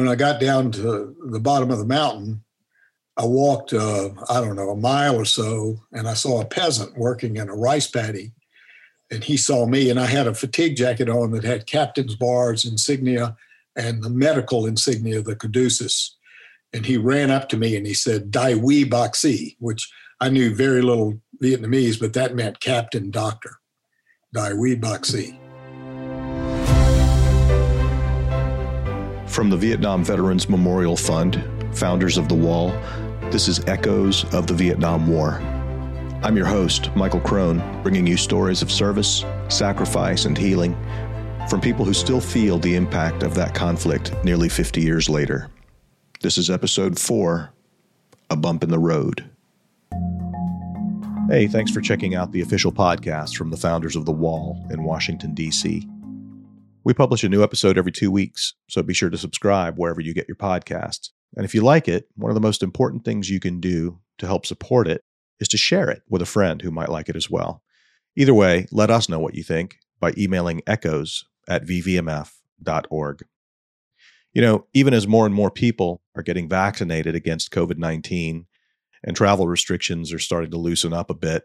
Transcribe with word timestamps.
when 0.00 0.08
I 0.08 0.14
got 0.14 0.40
down 0.40 0.72
to 0.72 1.14
the 1.26 1.38
bottom 1.38 1.70
of 1.70 1.76
the 1.76 1.84
mountain, 1.84 2.42
I 3.18 3.26
walked, 3.26 3.74
uh, 3.74 4.08
I 4.30 4.40
don't 4.40 4.56
know, 4.56 4.70
a 4.70 4.76
mile 4.76 5.14
or 5.14 5.26
so, 5.26 5.76
and 5.92 6.08
I 6.08 6.14
saw 6.14 6.40
a 6.40 6.46
peasant 6.46 6.96
working 6.96 7.36
in 7.36 7.50
a 7.50 7.54
rice 7.54 7.86
paddy. 7.86 8.32
And 9.10 9.22
he 9.22 9.36
saw 9.36 9.66
me, 9.66 9.90
and 9.90 10.00
I 10.00 10.06
had 10.06 10.26
a 10.26 10.32
fatigue 10.32 10.74
jacket 10.74 11.10
on 11.10 11.32
that 11.32 11.44
had 11.44 11.66
captain's 11.66 12.16
bars, 12.16 12.64
insignia, 12.64 13.36
and 13.76 14.02
the 14.02 14.08
medical 14.08 14.64
insignia 14.64 15.18
of 15.18 15.26
the 15.26 15.36
caduceus. 15.36 16.16
And 16.72 16.86
he 16.86 16.96
ran 16.96 17.30
up 17.30 17.50
to 17.50 17.58
me 17.58 17.76
and 17.76 17.86
he 17.86 17.92
said, 17.92 18.30
Dai 18.30 18.54
Wee 18.54 18.86
Boxi, 18.86 19.56
which 19.58 19.86
I 20.18 20.30
knew 20.30 20.54
very 20.54 20.80
little 20.80 21.20
Vietnamese, 21.42 22.00
but 22.00 22.14
that 22.14 22.34
meant 22.34 22.60
captain 22.60 23.10
doctor. 23.10 23.56
Dai 24.32 24.54
Wee 24.54 24.76
Boxi. 24.76 25.39
From 29.30 29.48
the 29.48 29.56
Vietnam 29.56 30.02
Veterans 30.04 30.48
Memorial 30.48 30.96
Fund, 30.96 31.40
founders 31.72 32.18
of 32.18 32.28
The 32.28 32.34
Wall, 32.34 32.70
this 33.30 33.46
is 33.46 33.64
Echoes 33.66 34.24
of 34.34 34.48
the 34.48 34.54
Vietnam 34.54 35.06
War. 35.06 35.34
I'm 36.24 36.36
your 36.36 36.46
host, 36.46 36.94
Michael 36.96 37.20
Crone, 37.20 37.62
bringing 37.84 38.08
you 38.08 38.16
stories 38.16 38.60
of 38.60 38.72
service, 38.72 39.24
sacrifice, 39.48 40.24
and 40.24 40.36
healing 40.36 40.76
from 41.48 41.60
people 41.60 41.84
who 41.84 41.94
still 41.94 42.20
feel 42.20 42.58
the 42.58 42.74
impact 42.74 43.22
of 43.22 43.34
that 43.36 43.54
conflict 43.54 44.12
nearly 44.24 44.48
50 44.48 44.80
years 44.80 45.08
later. 45.08 45.48
This 46.20 46.36
is 46.36 46.50
episode 46.50 46.98
four 46.98 47.52
A 48.30 48.36
Bump 48.36 48.64
in 48.64 48.70
the 48.70 48.80
Road. 48.80 49.30
Hey, 51.28 51.46
thanks 51.46 51.70
for 51.70 51.80
checking 51.80 52.16
out 52.16 52.32
the 52.32 52.40
official 52.40 52.72
podcast 52.72 53.36
from 53.36 53.50
the 53.50 53.56
founders 53.56 53.94
of 53.94 54.06
The 54.06 54.12
Wall 54.12 54.60
in 54.70 54.82
Washington, 54.82 55.34
D.C. 55.34 55.88
We 56.82 56.94
publish 56.94 57.22
a 57.24 57.28
new 57.28 57.42
episode 57.42 57.76
every 57.76 57.92
two 57.92 58.10
weeks, 58.10 58.54
so 58.68 58.82
be 58.82 58.94
sure 58.94 59.10
to 59.10 59.18
subscribe 59.18 59.76
wherever 59.76 60.00
you 60.00 60.14
get 60.14 60.28
your 60.28 60.36
podcasts. 60.36 61.10
And 61.36 61.44
if 61.44 61.54
you 61.54 61.60
like 61.60 61.88
it, 61.88 62.08
one 62.16 62.30
of 62.30 62.34
the 62.34 62.40
most 62.40 62.62
important 62.62 63.04
things 63.04 63.28
you 63.28 63.38
can 63.38 63.60
do 63.60 64.00
to 64.18 64.26
help 64.26 64.46
support 64.46 64.88
it 64.88 65.02
is 65.38 65.48
to 65.48 65.58
share 65.58 65.90
it 65.90 66.02
with 66.08 66.22
a 66.22 66.26
friend 66.26 66.62
who 66.62 66.70
might 66.70 66.88
like 66.88 67.08
it 67.08 67.16
as 67.16 67.30
well. 67.30 67.62
Either 68.16 68.34
way, 68.34 68.66
let 68.72 68.90
us 68.90 69.08
know 69.08 69.18
what 69.18 69.34
you 69.34 69.42
think 69.42 69.76
by 70.00 70.12
emailing 70.16 70.62
echoes 70.66 71.24
at 71.48 71.64
vvmf.org. 71.64 73.24
You 74.32 74.42
know, 74.42 74.66
even 74.72 74.94
as 74.94 75.06
more 75.06 75.26
and 75.26 75.34
more 75.34 75.50
people 75.50 76.02
are 76.16 76.22
getting 76.22 76.48
vaccinated 76.48 77.14
against 77.14 77.50
COVID 77.50 77.76
19 77.76 78.46
and 79.04 79.16
travel 79.16 79.48
restrictions 79.48 80.12
are 80.12 80.18
starting 80.18 80.50
to 80.50 80.58
loosen 80.58 80.92
up 80.92 81.10
a 81.10 81.14
bit, 81.14 81.44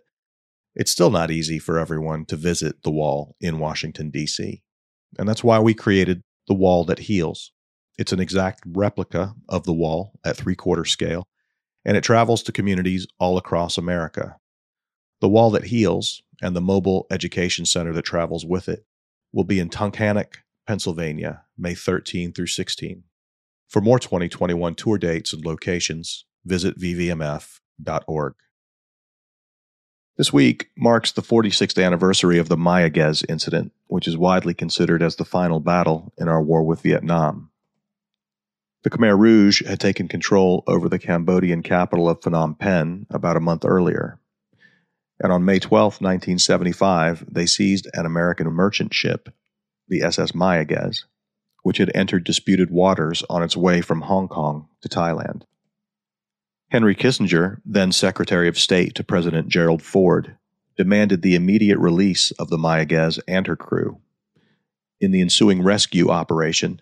it's 0.76 0.92
still 0.92 1.10
not 1.10 1.32
easy 1.32 1.60
for 1.60 1.78
everyone 1.78 2.26
to 2.26 2.36
visit 2.36 2.84
the 2.84 2.92
wall 2.92 3.36
in 3.40 3.60
Washington, 3.60 4.10
D.C. 4.10 4.62
And 5.18 5.28
that's 5.28 5.44
why 5.44 5.60
we 5.60 5.74
created 5.74 6.22
the 6.48 6.54
wall 6.54 6.86
that 6.86 7.00
heals. 7.00 7.52
It's 7.98 8.12
an 8.12 8.20
exact 8.20 8.64
replica 8.68 9.34
of 9.48 9.64
the 9.64 9.74
wall 9.74 10.20
at 10.26 10.38
three 10.38 10.56
quarter 10.56 10.86
scale, 10.86 11.28
and 11.86 11.96
it 11.96 12.04
travels 12.04 12.44
to 12.44 12.52
communities 12.52 13.08
all 13.20 13.38
across 13.38 13.78
America. 13.78 14.36
The 15.22 15.30
wall 15.30 15.50
that 15.52 15.66
heals 15.66 16.22
and 16.42 16.56
the 16.56 16.62
mobile 16.62 17.08
education 17.10 17.66
center 17.66 17.94
that 17.94 18.04
travels 18.04 18.46
with 18.46 18.68
it 18.68 18.86
will 19.32 19.46
be 19.46 19.60
in 19.60 19.70
Tunkhannock, 19.70 20.38
Pennsylvania, 20.68 21.44
May 21.58 21.76
13 21.76 22.34
through 22.34 22.48
16. 22.48 23.04
For 23.70 23.82
more 23.82 24.00
2021 24.00 24.76
tour 24.76 24.98
dates 24.98 25.34
and 25.34 25.46
locations, 25.46 26.26
visit 26.46 26.78
vvmf.org. 26.80 28.34
This 30.18 30.32
week 30.32 30.70
marks 30.78 31.12
the 31.12 31.22
46th 31.22 31.84
anniversary 31.84 32.40
of 32.40 32.48
the 32.48 32.56
Mayaguez 32.56 33.26
incident, 33.28 33.74
which 33.88 34.08
is 34.08 34.18
widely 34.18 34.54
considered 34.54 35.04
as 35.04 35.18
the 35.18 35.26
final 35.26 35.60
battle 35.60 36.14
in 36.18 36.30
our 36.30 36.42
war 36.42 36.64
with 36.64 36.82
Vietnam. 36.82 37.52
The 38.84 38.92
Khmer 38.92 39.20
Rouge 39.20 39.66
had 39.66 39.80
taken 39.82 40.08
control 40.08 40.64
over 40.68 40.88
the 40.88 41.00
Cambodian 41.00 41.64
capital 41.64 42.08
of 42.08 42.22
Phnom 42.22 42.58
Penh 42.58 43.08
about 43.10 43.36
a 43.36 43.42
month 43.42 43.66
earlier. 43.66 44.18
And 45.22 45.34
on 45.34 45.44
May 45.44 45.60
12, 45.60 45.96
1975, 45.96 47.26
they 47.30 47.46
seized 47.46 47.90
an 47.94 48.06
American 48.06 48.48
merchant 48.48 48.94
ship, 48.94 49.28
the 49.90 50.02
SS 50.02 50.32
Mayaguez, 50.32 51.04
which 51.64 51.78
had 51.78 51.92
entered 51.94 52.24
disputed 52.24 52.72
waters 52.72 53.22
on 53.30 53.44
its 53.44 53.58
way 53.58 53.82
from 53.82 54.02
Hong 54.02 54.30
Kong 54.30 54.70
to 54.80 54.88
Thailand. 54.88 55.42
Henry 56.70 56.96
Kissinger, 56.96 57.62
then 57.66 57.92
Secretary 57.92 58.48
of 58.48 58.58
State 58.58 58.96
to 58.96 59.04
President 59.04 59.48
Gerald 59.48 59.82
Ford, 59.82 60.36
demanded 60.78 61.22
the 61.22 61.36
immediate 61.36 61.78
release 61.78 62.32
of 62.32 62.50
the 62.50 62.58
Mayaguez 62.58 63.20
and 63.28 63.48
her 63.48 63.56
crew. 63.56 64.00
In 65.00 65.12
the 65.12 65.22
ensuing 65.22 65.62
rescue 65.62 66.10
operation, 66.10 66.80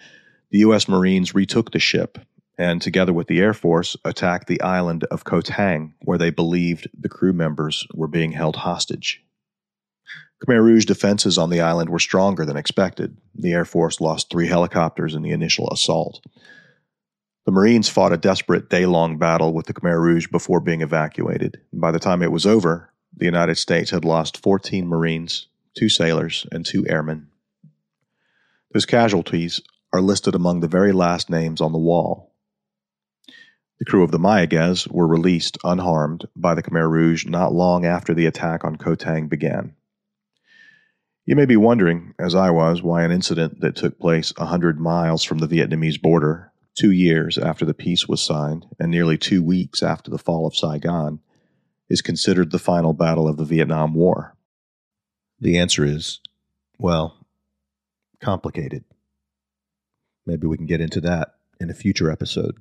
the 0.51 0.59
U.S. 0.59 0.88
Marines 0.88 1.35
retook 1.35 1.71
the 1.71 1.79
ship 1.79 2.17
and, 2.57 2.81
together 2.81 3.11
with 3.11 3.27
the 3.27 3.39
Air 3.39 3.53
Force, 3.53 3.97
attacked 4.05 4.47
the 4.47 4.61
island 4.61 5.03
of 5.05 5.23
Koh 5.23 5.41
Tang, 5.41 5.95
where 6.01 6.17
they 6.17 6.29
believed 6.29 6.88
the 6.97 7.09
crew 7.09 7.33
members 7.33 7.85
were 7.94 8.07
being 8.07 8.31
held 8.31 8.57
hostage. 8.57 9.23
Khmer 10.45 10.61
Rouge 10.61 10.85
defenses 10.85 11.38
on 11.38 11.50
the 11.50 11.61
island 11.61 11.89
were 11.89 12.00
stronger 12.00 12.45
than 12.45 12.57
expected. 12.57 13.17
The 13.33 13.53
Air 13.53 13.65
Force 13.65 14.01
lost 14.01 14.29
three 14.29 14.47
helicopters 14.47 15.15
in 15.15 15.21
the 15.21 15.31
initial 15.31 15.69
assault. 15.71 16.21
The 17.46 17.52
Marines 17.52 17.90
fought 17.90 18.14
a 18.14 18.18
desperate 18.18 18.70
day 18.70 18.86
long 18.86 19.18
battle 19.18 19.54
with 19.54 19.66
the 19.66 19.74
Khmer 19.74 20.00
Rouge 20.00 20.28
before 20.28 20.62
being 20.62 20.80
evacuated. 20.80 21.59
By 21.74 21.92
the 21.92 22.00
time 22.00 22.22
it 22.22 22.31
was 22.31 22.46
over, 22.46 22.94
the 23.16 23.26
United 23.26 23.58
States 23.58 23.92
had 23.92 24.06
lost 24.06 24.42
14 24.42 24.88
Marines, 24.88 25.48
two 25.74 25.90
sailors, 25.90 26.48
and 26.54 26.66
two 26.66 26.88
airmen. 26.88 27.28
Those 28.72 28.86
casualties 28.86 29.59
are 29.92 30.02
listed 30.02 30.36
among 30.36 30.62
the 30.62 30.70
very 30.70 30.94
last 30.94 31.30
names 31.30 31.59
on 31.59 31.74
the 31.74 31.78
wall. 31.78 32.31
The 33.78 33.86
crew 33.86 34.04
of 34.04 34.12
the 34.12 34.20
Mayaguez 34.20 34.88
were 34.88 35.06
released 35.06 35.58
unharmed 35.66 36.25
by 36.38 36.56
the 36.56 36.64
Khmer 36.64 36.90
Rouge 36.90 37.25
not 37.25 37.54
long 37.54 37.86
after 37.86 38.14
the 38.14 38.25
attack 38.25 38.64
on 38.64 38.78
Koh 38.78 38.96
Tang 38.96 39.28
began. 39.28 39.75
You 41.25 41.36
may 41.36 41.46
be 41.46 41.58
wondering, 41.58 42.14
as 42.18 42.36
I 42.36 42.52
was, 42.52 42.81
why 42.81 43.04
an 43.04 43.12
incident 43.12 43.60
that 43.60 43.75
took 43.75 44.00
place 44.00 44.31
a 44.38 44.46
hundred 44.46 44.80
miles 44.80 45.25
from 45.25 45.40
the 45.40 45.48
Vietnamese 45.48 46.02
border 46.02 46.53
two 46.75 46.91
years 46.91 47.38
after 47.38 47.66
the 47.66 47.73
peace 47.73 48.07
was 48.07 48.22
signed 48.22 48.66
and 48.79 48.89
nearly 48.89 49.17
two 49.17 49.44
weeks 49.44 49.84
after 49.84 50.09
the 50.09 50.17
fall 50.17 50.47
of 50.47 50.56
Saigon, 50.56 51.19
is 51.89 52.01
considered 52.01 52.51
the 52.51 52.59
final 52.59 52.94
battle 52.94 53.28
of 53.28 53.38
the 53.38 53.45
Vietnam 53.45 53.94
War? 53.94 54.35
The 55.39 55.57
answer 55.57 55.85
is, 55.85 56.19
well, 56.79 57.17
complicated. 58.22 58.83
Maybe 60.25 60.47
we 60.47 60.57
can 60.57 60.66
get 60.66 60.81
into 60.81 61.01
that 61.01 61.35
in 61.59 61.69
a 61.69 61.73
future 61.73 62.09
episode. 62.09 62.57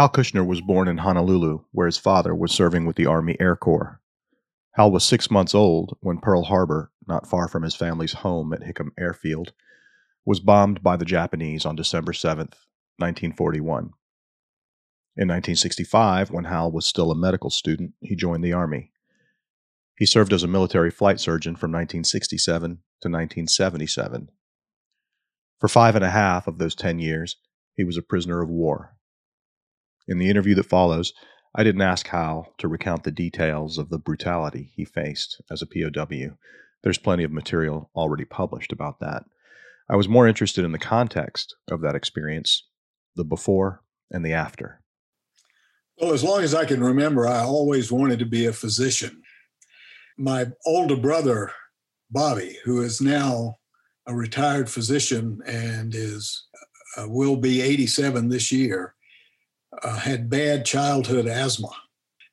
Hal 0.00 0.08
Kushner 0.08 0.46
was 0.46 0.62
born 0.62 0.88
in 0.88 0.96
Honolulu, 0.96 1.64
where 1.72 1.84
his 1.84 1.98
father 1.98 2.34
was 2.34 2.52
serving 2.52 2.86
with 2.86 2.96
the 2.96 3.04
Army 3.04 3.36
Air 3.38 3.54
Corps. 3.54 4.00
Hal 4.72 4.90
was 4.90 5.04
six 5.04 5.30
months 5.30 5.54
old 5.54 5.98
when 6.00 6.20
Pearl 6.20 6.44
Harbor, 6.44 6.90
not 7.06 7.28
far 7.28 7.48
from 7.48 7.64
his 7.64 7.74
family's 7.74 8.14
home 8.14 8.54
at 8.54 8.62
Hickam 8.62 8.92
Airfield, 8.98 9.52
was 10.24 10.40
bombed 10.40 10.82
by 10.82 10.96
the 10.96 11.04
Japanese 11.04 11.66
on 11.66 11.76
December 11.76 12.14
7, 12.14 12.46
1941. 12.96 13.90
In 15.18 15.28
1965, 15.28 16.30
when 16.30 16.44
Hal 16.44 16.72
was 16.72 16.86
still 16.86 17.10
a 17.10 17.14
medical 17.14 17.50
student, 17.50 17.92
he 18.00 18.16
joined 18.16 18.42
the 18.42 18.54
Army. 18.54 18.92
He 19.98 20.06
served 20.06 20.32
as 20.32 20.42
a 20.42 20.48
military 20.48 20.90
flight 20.90 21.20
surgeon 21.20 21.56
from 21.56 21.72
1967 21.72 22.70
to 22.70 23.08
1977. 23.10 24.30
For 25.58 25.68
five 25.68 25.94
and 25.94 26.06
a 26.06 26.10
half 26.10 26.46
of 26.46 26.56
those 26.56 26.74
ten 26.74 26.98
years, 26.98 27.36
he 27.76 27.84
was 27.84 27.98
a 27.98 28.02
prisoner 28.02 28.40
of 28.40 28.48
war. 28.48 28.96
In 30.10 30.18
the 30.18 30.28
interview 30.28 30.56
that 30.56 30.66
follows, 30.66 31.12
I 31.54 31.62
didn't 31.62 31.82
ask 31.82 32.08
Hal 32.08 32.52
to 32.58 32.66
recount 32.66 33.04
the 33.04 33.12
details 33.12 33.78
of 33.78 33.90
the 33.90 33.98
brutality 33.98 34.72
he 34.74 34.84
faced 34.84 35.40
as 35.48 35.62
a 35.62 35.66
POW. 35.66 36.36
There's 36.82 36.98
plenty 36.98 37.22
of 37.22 37.30
material 37.30 37.90
already 37.94 38.24
published 38.24 38.72
about 38.72 38.98
that. 38.98 39.22
I 39.88 39.94
was 39.94 40.08
more 40.08 40.26
interested 40.26 40.64
in 40.64 40.72
the 40.72 40.80
context 40.80 41.54
of 41.70 41.80
that 41.82 41.94
experience, 41.94 42.66
the 43.14 43.22
before 43.22 43.84
and 44.10 44.24
the 44.24 44.32
after. 44.32 44.82
Well, 46.00 46.12
as 46.12 46.24
long 46.24 46.42
as 46.42 46.56
I 46.56 46.64
can 46.64 46.82
remember, 46.82 47.28
I 47.28 47.44
always 47.44 47.92
wanted 47.92 48.18
to 48.18 48.26
be 48.26 48.46
a 48.46 48.52
physician. 48.52 49.22
My 50.18 50.46
older 50.66 50.96
brother, 50.96 51.52
Bobby, 52.10 52.56
who 52.64 52.80
is 52.80 53.00
now 53.00 53.58
a 54.08 54.14
retired 54.14 54.68
physician 54.68 55.38
and 55.46 55.94
is 55.94 56.48
uh, 56.96 57.06
will 57.08 57.36
be 57.36 57.60
87 57.60 58.28
this 58.28 58.50
year, 58.50 58.96
uh, 59.82 59.98
had 59.98 60.30
bad 60.30 60.64
childhood 60.64 61.26
asthma. 61.26 61.70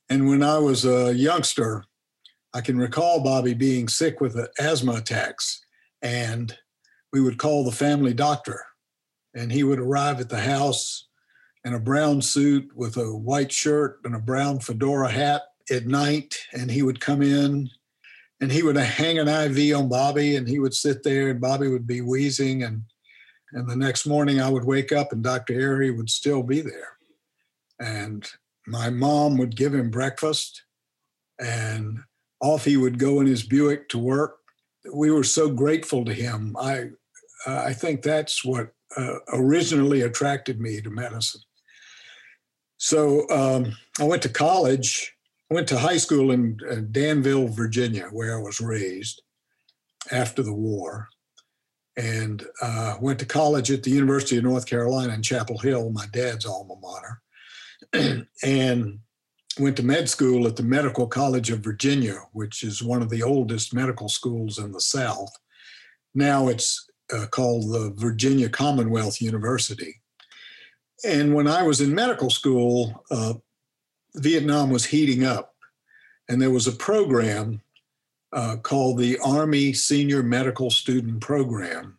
And 0.09 0.27
when 0.27 0.41
I 0.41 0.57
was 0.57 0.85
a 0.85 1.13
youngster, 1.13 1.83
I 2.53 2.61
can 2.61 2.77
recall 2.77 3.23
Bobby 3.23 3.53
being 3.53 3.87
sick 3.87 4.21
with 4.21 4.37
asthma 4.59 4.93
attacks, 4.93 5.63
and 6.01 6.57
we 7.11 7.21
would 7.21 7.37
call 7.37 7.63
the 7.63 7.71
family 7.71 8.13
doctor. 8.13 8.63
and 9.35 9.51
he 9.51 9.63
would 9.63 9.79
arrive 9.79 10.19
at 10.19 10.29
the 10.29 10.39
house 10.39 11.07
in 11.63 11.73
a 11.73 11.79
brown 11.79 12.21
suit 12.21 12.71
with 12.75 12.97
a 12.97 13.15
white 13.15 13.51
shirt 13.51 13.99
and 14.03 14.15
a 14.15 14.19
brown 14.19 14.59
fedora 14.59 15.11
hat 15.11 15.43
at 15.69 15.85
night. 15.85 16.39
And 16.53 16.71
he 16.71 16.81
would 16.81 16.99
come 16.99 17.21
in 17.21 17.69
and 18.41 18.51
he 18.51 18.63
would 18.63 18.77
hang 18.77 19.19
an 19.19 19.27
IV 19.27 19.75
on 19.75 19.89
Bobby 19.89 20.37
and 20.37 20.47
he 20.47 20.59
would 20.59 20.73
sit 20.73 21.03
there 21.03 21.29
and 21.29 21.41
Bobby 21.41 21.67
would 21.67 21.85
be 21.85 22.01
wheezing. 22.01 22.63
And, 22.63 22.83
and 23.51 23.69
the 23.69 23.75
next 23.75 24.07
morning 24.07 24.41
I 24.41 24.49
would 24.49 24.63
wake 24.63 24.91
up 24.91 25.11
and 25.11 25.23
Dr. 25.23 25.53
Airy 25.53 25.91
would 25.91 26.09
still 26.09 26.41
be 26.41 26.61
there. 26.61 26.96
And 27.79 28.27
my 28.65 28.89
mom 28.89 29.37
would 29.37 29.55
give 29.55 29.73
him 29.73 29.89
breakfast 29.89 30.63
and 31.39 31.99
off 32.41 32.65
he 32.65 32.77
would 32.77 32.99
go 32.99 33.19
in 33.19 33.27
his 33.27 33.43
Buick 33.43 33.89
to 33.89 33.97
work. 33.97 34.37
We 34.93 35.11
were 35.11 35.23
so 35.23 35.49
grateful 35.49 36.05
to 36.05 36.13
him. 36.13 36.55
I, 36.59 36.89
I 37.45 37.73
think 37.73 38.01
that's 38.01 38.43
what 38.43 38.71
uh, 38.95 39.15
originally 39.33 40.01
attracted 40.01 40.59
me 40.59 40.81
to 40.81 40.89
medicine. 40.89 41.41
So 42.77 43.27
um, 43.29 43.75
I 43.99 44.03
went 44.03 44.21
to 44.23 44.29
college. 44.29 45.13
I 45.51 45.55
went 45.55 45.67
to 45.69 45.79
high 45.79 45.97
school 45.97 46.31
in 46.31 46.57
uh, 46.69 46.75
Danville, 46.91 47.47
Virginia, 47.47 48.07
where 48.11 48.37
I 48.37 48.41
was 48.41 48.61
raised 48.61 49.21
after 50.11 50.43
the 50.43 50.53
war, 50.53 51.09
and 51.97 52.45
uh, 52.61 52.95
went 53.01 53.19
to 53.19 53.25
college 53.25 53.71
at 53.71 53.83
the 53.83 53.91
University 53.91 54.37
of 54.37 54.43
North 54.43 54.65
Carolina 54.65 55.13
in 55.13 55.21
Chapel 55.21 55.57
Hill, 55.57 55.89
my 55.89 56.05
dad's 56.13 56.45
alma 56.45 56.75
mater, 56.79 57.21
and 58.43 58.99
went 59.59 59.77
to 59.77 59.83
med 59.83 60.09
school 60.09 60.47
at 60.47 60.55
the 60.55 60.63
Medical 60.63 61.07
College 61.07 61.49
of 61.49 61.59
Virginia, 61.59 62.19
which 62.33 62.63
is 62.63 62.83
one 62.83 63.01
of 63.01 63.09
the 63.09 63.23
oldest 63.23 63.73
medical 63.73 64.09
schools 64.09 64.59
in 64.59 64.71
the 64.71 64.81
South. 64.81 65.31
Now 66.13 66.47
it's 66.47 66.89
uh, 67.13 67.25
called 67.27 67.71
the 67.71 67.93
Virginia 67.95 68.49
Commonwealth 68.49 69.21
University. 69.21 70.01
And 71.05 71.33
when 71.33 71.47
I 71.47 71.63
was 71.63 71.81
in 71.81 71.93
medical 71.93 72.29
school, 72.29 73.03
uh, 73.11 73.35
Vietnam 74.15 74.71
was 74.71 74.85
heating 74.85 75.23
up, 75.23 75.53
and 76.27 76.41
there 76.41 76.51
was 76.51 76.67
a 76.67 76.71
program 76.71 77.61
uh, 78.33 78.57
called 78.57 78.97
the 78.97 79.17
Army 79.19 79.73
Senior 79.73 80.23
Medical 80.23 80.71
Student 80.71 81.21
Program, 81.21 81.97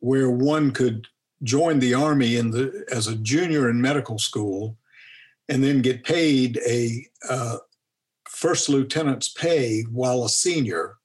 where 0.00 0.30
one 0.30 0.70
could 0.70 1.06
join 1.42 1.78
the 1.78 1.94
Army 1.94 2.36
in 2.36 2.50
the, 2.50 2.84
as 2.90 3.06
a 3.06 3.16
junior 3.16 3.68
in 3.68 3.80
medical 3.80 4.18
school 4.18 4.77
and 5.48 5.62
then 5.62 5.82
get 5.82 6.04
paid 6.04 6.60
a 6.66 7.06
uh, 7.28 7.56
first 8.28 8.68
lieutenant's 8.68 9.28
pay 9.28 9.82
while 9.90 10.24
a 10.24 10.28
senior 10.28 10.96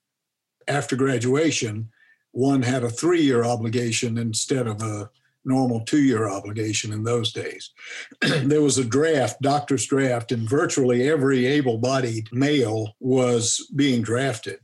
after 0.67 0.95
graduation. 0.95 1.89
One 2.31 2.61
had 2.61 2.83
a 2.83 2.89
three 2.89 3.21
year 3.21 3.43
obligation 3.43 4.17
instead 4.17 4.67
of 4.67 4.81
a 4.81 5.09
normal 5.45 5.81
two 5.81 6.01
year 6.01 6.29
obligation 6.29 6.93
in 6.93 7.03
those 7.03 7.31
days. 7.31 7.71
there 8.21 8.61
was 8.61 8.77
a 8.77 8.85
draft, 8.85 9.41
doctor's 9.41 9.85
draft, 9.85 10.31
and 10.31 10.49
virtually 10.49 11.09
every 11.09 11.45
able 11.45 11.77
bodied 11.77 12.29
male 12.31 12.95
was 12.99 13.69
being 13.75 14.01
drafted. 14.01 14.59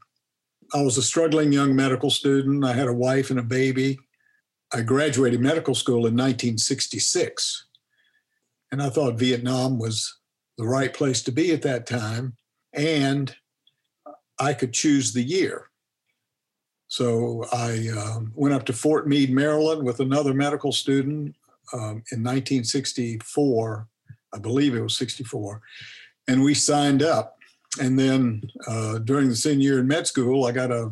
I 0.73 0.81
was 0.81 0.97
a 0.97 1.03
struggling 1.03 1.51
young 1.51 1.75
medical 1.75 2.09
student. 2.09 2.63
I 2.63 2.73
had 2.73 2.87
a 2.87 2.93
wife 2.93 3.29
and 3.31 3.39
a 3.39 3.43
baby. 3.43 3.97
I 4.71 4.81
graduated 4.81 5.41
medical 5.41 5.73
school 5.73 6.05
in 6.05 6.13
1966. 6.13 7.65
And 8.71 8.81
I 8.81 8.89
thought 8.89 9.19
Vietnam 9.19 9.79
was 9.79 10.19
the 10.57 10.67
right 10.67 10.93
place 10.93 11.21
to 11.23 11.31
be 11.31 11.51
at 11.51 11.61
that 11.63 11.87
time. 11.87 12.35
And 12.73 13.35
I 14.39 14.53
could 14.53 14.73
choose 14.73 15.13
the 15.13 15.23
year. 15.23 15.69
So 16.87 17.45
I 17.51 17.87
um, 17.89 18.31
went 18.35 18.53
up 18.53 18.65
to 18.65 18.73
Fort 18.73 19.07
Meade, 19.07 19.31
Maryland 19.31 19.83
with 19.83 19.99
another 19.99 20.33
medical 20.33 20.71
student 20.71 21.35
um, 21.73 22.03
in 22.11 22.23
1964. 22.23 23.87
I 24.33 24.39
believe 24.39 24.75
it 24.75 24.81
was 24.81 24.97
64. 24.97 25.61
And 26.27 26.43
we 26.43 26.53
signed 26.53 27.03
up. 27.03 27.37
And 27.79 27.97
then 27.97 28.41
uh, 28.67 28.99
during 28.99 29.29
the 29.29 29.35
senior 29.35 29.71
year 29.71 29.79
in 29.79 29.87
med 29.87 30.07
school, 30.07 30.45
I 30.45 30.51
got 30.51 30.71
a 30.71 30.91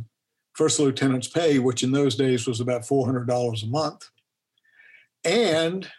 first 0.53 0.79
lieutenant's 0.79 1.27
pay, 1.27 1.59
which 1.59 1.83
in 1.83 1.91
those 1.91 2.15
days 2.15 2.47
was 2.47 2.59
about 2.59 2.81
$400 2.81 3.63
a 3.63 3.67
month. 3.67 4.09
And 5.23 5.89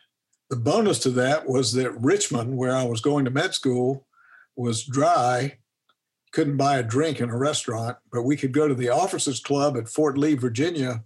the 0.50 0.56
bonus 0.56 0.98
to 1.00 1.10
that 1.10 1.46
was 1.46 1.72
that 1.74 2.00
Richmond, 2.00 2.56
where 2.56 2.74
I 2.74 2.84
was 2.84 3.00
going 3.00 3.24
to 3.24 3.30
med 3.30 3.54
school, 3.54 4.06
was 4.56 4.84
dry. 4.84 5.58
Couldn't 6.32 6.56
buy 6.56 6.78
a 6.78 6.82
drink 6.82 7.20
in 7.20 7.30
a 7.30 7.36
restaurant, 7.36 7.96
but 8.12 8.22
we 8.22 8.36
could 8.36 8.52
go 8.52 8.66
to 8.68 8.74
the 8.74 8.88
officers 8.88 9.40
club 9.40 9.76
at 9.76 9.88
Fort 9.88 10.16
Lee, 10.16 10.34
Virginia, 10.34 11.02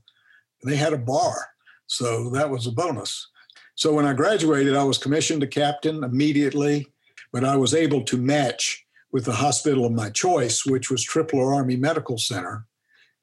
and 0.62 0.72
they 0.72 0.76
had 0.76 0.92
a 0.92 0.98
bar. 0.98 1.48
So 1.86 2.30
that 2.30 2.50
was 2.50 2.66
a 2.66 2.72
bonus. 2.72 3.28
So 3.74 3.92
when 3.92 4.06
I 4.06 4.12
graduated, 4.12 4.76
I 4.76 4.84
was 4.84 4.98
commissioned 4.98 5.42
a 5.42 5.46
captain 5.46 6.04
immediately, 6.04 6.86
but 7.32 7.44
I 7.44 7.56
was 7.56 7.74
able 7.74 8.02
to 8.04 8.16
match 8.16 8.84
with 9.12 9.24
the 9.24 9.32
hospital 9.32 9.84
of 9.84 9.92
my 9.92 10.10
choice, 10.10 10.64
which 10.64 10.90
was 10.90 11.04
Tripler 11.04 11.54
Army 11.54 11.76
Medical 11.76 12.18
Center 12.18 12.66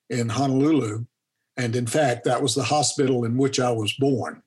in 0.09 0.29
Honolulu. 0.29 1.05
And 1.57 1.75
in 1.75 1.87
fact, 1.87 2.23
that 2.25 2.41
was 2.41 2.55
the 2.55 2.63
hospital 2.63 3.25
in 3.25 3.37
which 3.37 3.59
I 3.59 3.71
was 3.71 3.93
born. 3.93 4.43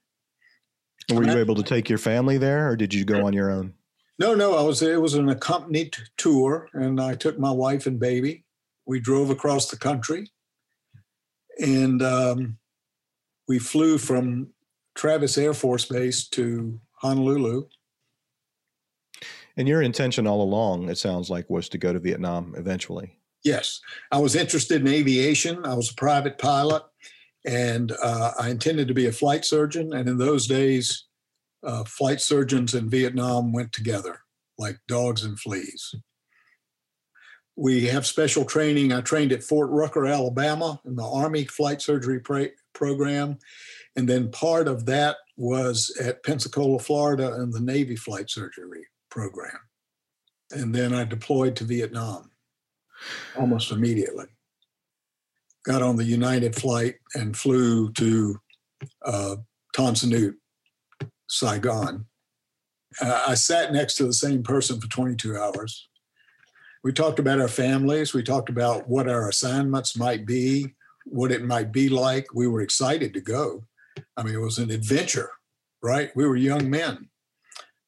Were 1.10 1.24
you 1.24 1.38
able 1.38 1.54
to 1.54 1.62
take 1.62 1.88
your 1.88 1.98
family 1.98 2.38
there, 2.38 2.70
or 2.70 2.76
did 2.76 2.94
you 2.94 3.04
go 3.04 3.26
on 3.26 3.32
your 3.32 3.50
own? 3.50 3.74
No, 4.18 4.34
no, 4.34 4.54
I 4.54 4.62
was. 4.62 4.82
It 4.82 5.00
was 5.00 5.14
an 5.14 5.28
accompanied 5.28 5.96
tour, 6.16 6.68
and 6.74 7.00
I 7.00 7.14
took 7.14 7.38
my 7.38 7.50
wife 7.50 7.86
and 7.86 7.98
baby. 7.98 8.44
We 8.86 9.00
drove 9.00 9.30
across 9.30 9.68
the 9.68 9.76
country, 9.76 10.30
and 11.58 12.02
um, 12.02 12.58
we 13.48 13.58
flew 13.58 13.98
from 13.98 14.48
Travis 14.94 15.38
Air 15.38 15.54
Force 15.54 15.86
Base 15.86 16.28
to 16.28 16.78
Honolulu. 16.96 17.66
And 19.56 19.68
your 19.68 19.82
intention 19.82 20.26
all 20.26 20.42
along, 20.42 20.88
it 20.88 20.98
sounds 20.98 21.28
like, 21.28 21.50
was 21.50 21.68
to 21.70 21.78
go 21.78 21.92
to 21.92 21.98
Vietnam 21.98 22.54
eventually. 22.56 23.18
Yes, 23.44 23.80
I 24.10 24.18
was 24.18 24.36
interested 24.36 24.80
in 24.80 24.88
aviation. 24.88 25.64
I 25.66 25.74
was 25.74 25.90
a 25.90 25.94
private 25.94 26.38
pilot 26.38 26.82
and 27.44 27.92
uh, 28.02 28.32
I 28.38 28.50
intended 28.50 28.88
to 28.88 28.94
be 28.94 29.06
a 29.06 29.12
flight 29.12 29.44
surgeon. 29.44 29.92
And 29.92 30.08
in 30.08 30.18
those 30.18 30.46
days, 30.46 31.06
uh, 31.64 31.84
flight 31.84 32.20
surgeons 32.20 32.74
in 32.74 32.88
Vietnam 32.88 33.52
went 33.52 33.72
together 33.72 34.20
like 34.58 34.78
dogs 34.88 35.24
and 35.24 35.38
fleas. 35.38 35.94
We 37.56 37.86
have 37.86 38.06
special 38.06 38.44
training. 38.44 38.92
I 38.92 39.02
trained 39.02 39.32
at 39.32 39.42
Fort 39.42 39.70
Rucker, 39.70 40.06
Alabama, 40.06 40.80
in 40.86 40.96
the 40.96 41.04
Army 41.04 41.44
Flight 41.44 41.82
Surgery 41.82 42.20
pra- 42.20 42.48
Program. 42.72 43.38
And 43.94 44.08
then 44.08 44.30
part 44.30 44.68
of 44.68 44.86
that 44.86 45.16
was 45.36 45.94
at 46.00 46.24
Pensacola, 46.24 46.78
Florida, 46.78 47.34
in 47.42 47.50
the 47.50 47.60
Navy 47.60 47.96
Flight 47.96 48.30
Surgery 48.30 48.86
Program. 49.10 49.58
And 50.50 50.74
then 50.74 50.94
I 50.94 51.04
deployed 51.04 51.56
to 51.56 51.64
Vietnam 51.64 52.30
almost 53.36 53.70
immediately 53.70 54.26
got 55.64 55.82
on 55.82 55.96
the 55.96 56.04
United 56.04 56.54
flight 56.54 56.96
and 57.14 57.36
flew 57.36 57.92
to 57.92 58.36
uh, 59.04 59.36
Tan 59.74 59.94
Son 59.94 60.10
Nhut, 60.10 60.34
Saigon. 61.28 62.06
Uh, 63.00 63.24
I 63.28 63.34
sat 63.34 63.72
next 63.72 63.96
to 63.96 64.04
the 64.04 64.12
same 64.12 64.42
person 64.42 64.80
for 64.80 64.88
22 64.88 65.36
hours. 65.36 65.88
We 66.84 66.92
talked 66.92 67.18
about 67.18 67.40
our 67.40 67.48
families. 67.48 68.12
We 68.12 68.22
talked 68.22 68.48
about 68.48 68.88
what 68.88 69.08
our 69.08 69.28
assignments 69.28 69.96
might 69.96 70.26
be, 70.26 70.74
what 71.06 71.30
it 71.30 71.44
might 71.44 71.70
be 71.70 71.88
like. 71.88 72.26
We 72.34 72.48
were 72.48 72.60
excited 72.60 73.14
to 73.14 73.20
go. 73.20 73.64
I 74.16 74.22
mean, 74.22 74.34
it 74.34 74.38
was 74.38 74.58
an 74.58 74.70
adventure, 74.70 75.30
right? 75.82 76.10
We 76.16 76.26
were 76.26 76.36
young 76.36 76.68
men. 76.68 77.08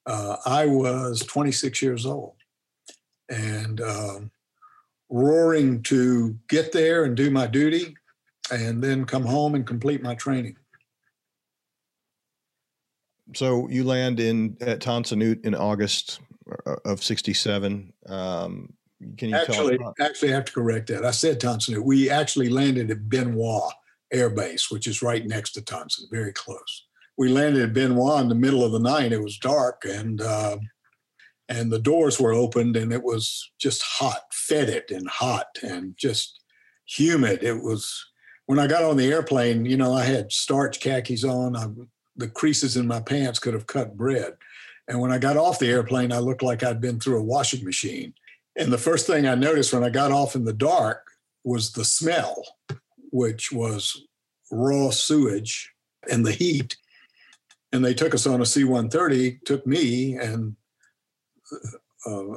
Uh, 0.07 0.37
I 0.47 0.67
was 0.67 1.21
26 1.21 1.83
years 1.83 2.07
old. 2.07 2.35
And 3.29 3.81
um, 3.81 4.31
roaring 5.15 5.81
to 5.81 6.37
get 6.49 6.73
there 6.73 7.05
and 7.05 7.17
do 7.17 7.31
my 7.31 7.47
duty 7.47 7.97
and 8.51 8.83
then 8.83 9.05
come 9.05 9.25
home 9.25 9.55
and 9.55 9.65
complete 9.65 10.03
my 10.03 10.15
training. 10.17 10.57
So 13.35 13.69
you 13.69 13.85
land 13.85 14.19
in 14.19 14.57
at 14.61 14.83
Son 14.83 15.23
in 15.23 15.55
August 15.55 16.21
uh, 16.67 16.77
of 16.85 17.03
'67. 17.03 17.93
Um, 18.07 18.73
can 19.17 19.31
you 19.31 19.37
actually, 19.37 19.79
tell 19.79 19.89
us? 19.89 19.95
Actually, 20.01 20.33
I 20.33 20.35
have 20.35 20.45
to 20.47 20.53
correct 20.53 20.89
that. 20.89 21.05
I 21.05 21.13
said 21.13 21.41
Tan 21.41 21.59
We 21.83 22.11
actually 22.11 22.49
landed 22.49 22.91
at 22.91 23.33
Hoa 23.33 23.71
Air 24.13 24.31
Base, 24.31 24.71
which 24.71 24.87
is 24.87 25.01
right 25.01 25.25
next 25.25 25.53
to 25.53 25.63
Tan 25.63 25.89
Son, 25.89 26.07
very 26.11 26.33
close. 26.33 26.87
We 27.17 27.29
landed 27.29 27.77
at 27.77 27.91
Hoa 27.93 28.21
in 28.21 28.29
the 28.29 28.35
middle 28.35 28.65
of 28.65 28.73
the 28.73 28.81
night. 28.81 29.13
It 29.13 29.23
was 29.23 29.39
dark, 29.39 29.85
and 29.85 30.21
uh, 30.21 30.59
and 31.49 31.71
the 31.71 31.79
doors 31.79 32.19
were 32.19 32.33
opened 32.33 32.77
and 32.77 32.93
it 32.93 33.03
was 33.03 33.51
just 33.59 33.83
hot, 33.83 34.23
fetid 34.33 34.91
and 34.91 35.09
hot 35.09 35.47
and 35.63 35.97
just 35.97 36.41
humid. 36.87 37.43
It 37.43 37.63
was 37.63 38.05
when 38.47 38.59
I 38.59 38.67
got 38.67 38.85
on 38.85 38.97
the 38.97 39.11
airplane, 39.13 39.65
you 39.65 39.77
know, 39.77 39.93
I 39.93 40.05
had 40.05 40.33
starch 40.33 40.81
khakis 40.81 41.25
on. 41.25 41.57
I, 41.57 41.67
the 42.17 42.29
creases 42.29 42.77
in 42.77 42.87
my 42.87 43.01
pants 43.01 43.39
could 43.39 43.55
have 43.55 43.67
cut 43.67 43.97
bread. 43.97 44.35
And 44.89 45.01
when 45.01 45.11
I 45.11 45.19
got 45.19 45.37
off 45.37 45.59
the 45.59 45.71
airplane, 45.71 46.13
I 46.13 46.19
looked 46.19 46.43
like 46.43 46.63
I'd 46.63 46.81
been 46.81 47.01
through 47.01 47.19
a 47.19 47.25
washing 47.25 47.65
machine. 47.65 48.15
And 48.57 48.73
the 48.73 48.79
first 48.79 49.07
thing 49.07 49.27
I 49.27 49.35
noticed 49.35 49.73
when 49.73 49.85
I 49.85 49.91
got 49.91 50.13
off 50.13 50.37
in 50.37 50.45
the 50.45 50.53
dark 50.53 51.07
was 51.43 51.73
the 51.73 51.85
smell, 51.85 52.45
which 53.11 53.51
was 53.51 54.07
raw 54.51 54.91
sewage 54.91 55.73
and 56.11 56.25
the 56.25 56.33
heat. 56.33 56.77
And 57.73 57.85
they 57.85 57.95
took 57.95 58.15
us 58.15 58.27
on 58.27 58.41
a 58.41 58.47
C 58.47 58.63
130, 58.63 59.41
took 59.45 59.67
me 59.67 60.15
and 60.17 60.55
uh, 62.07 62.35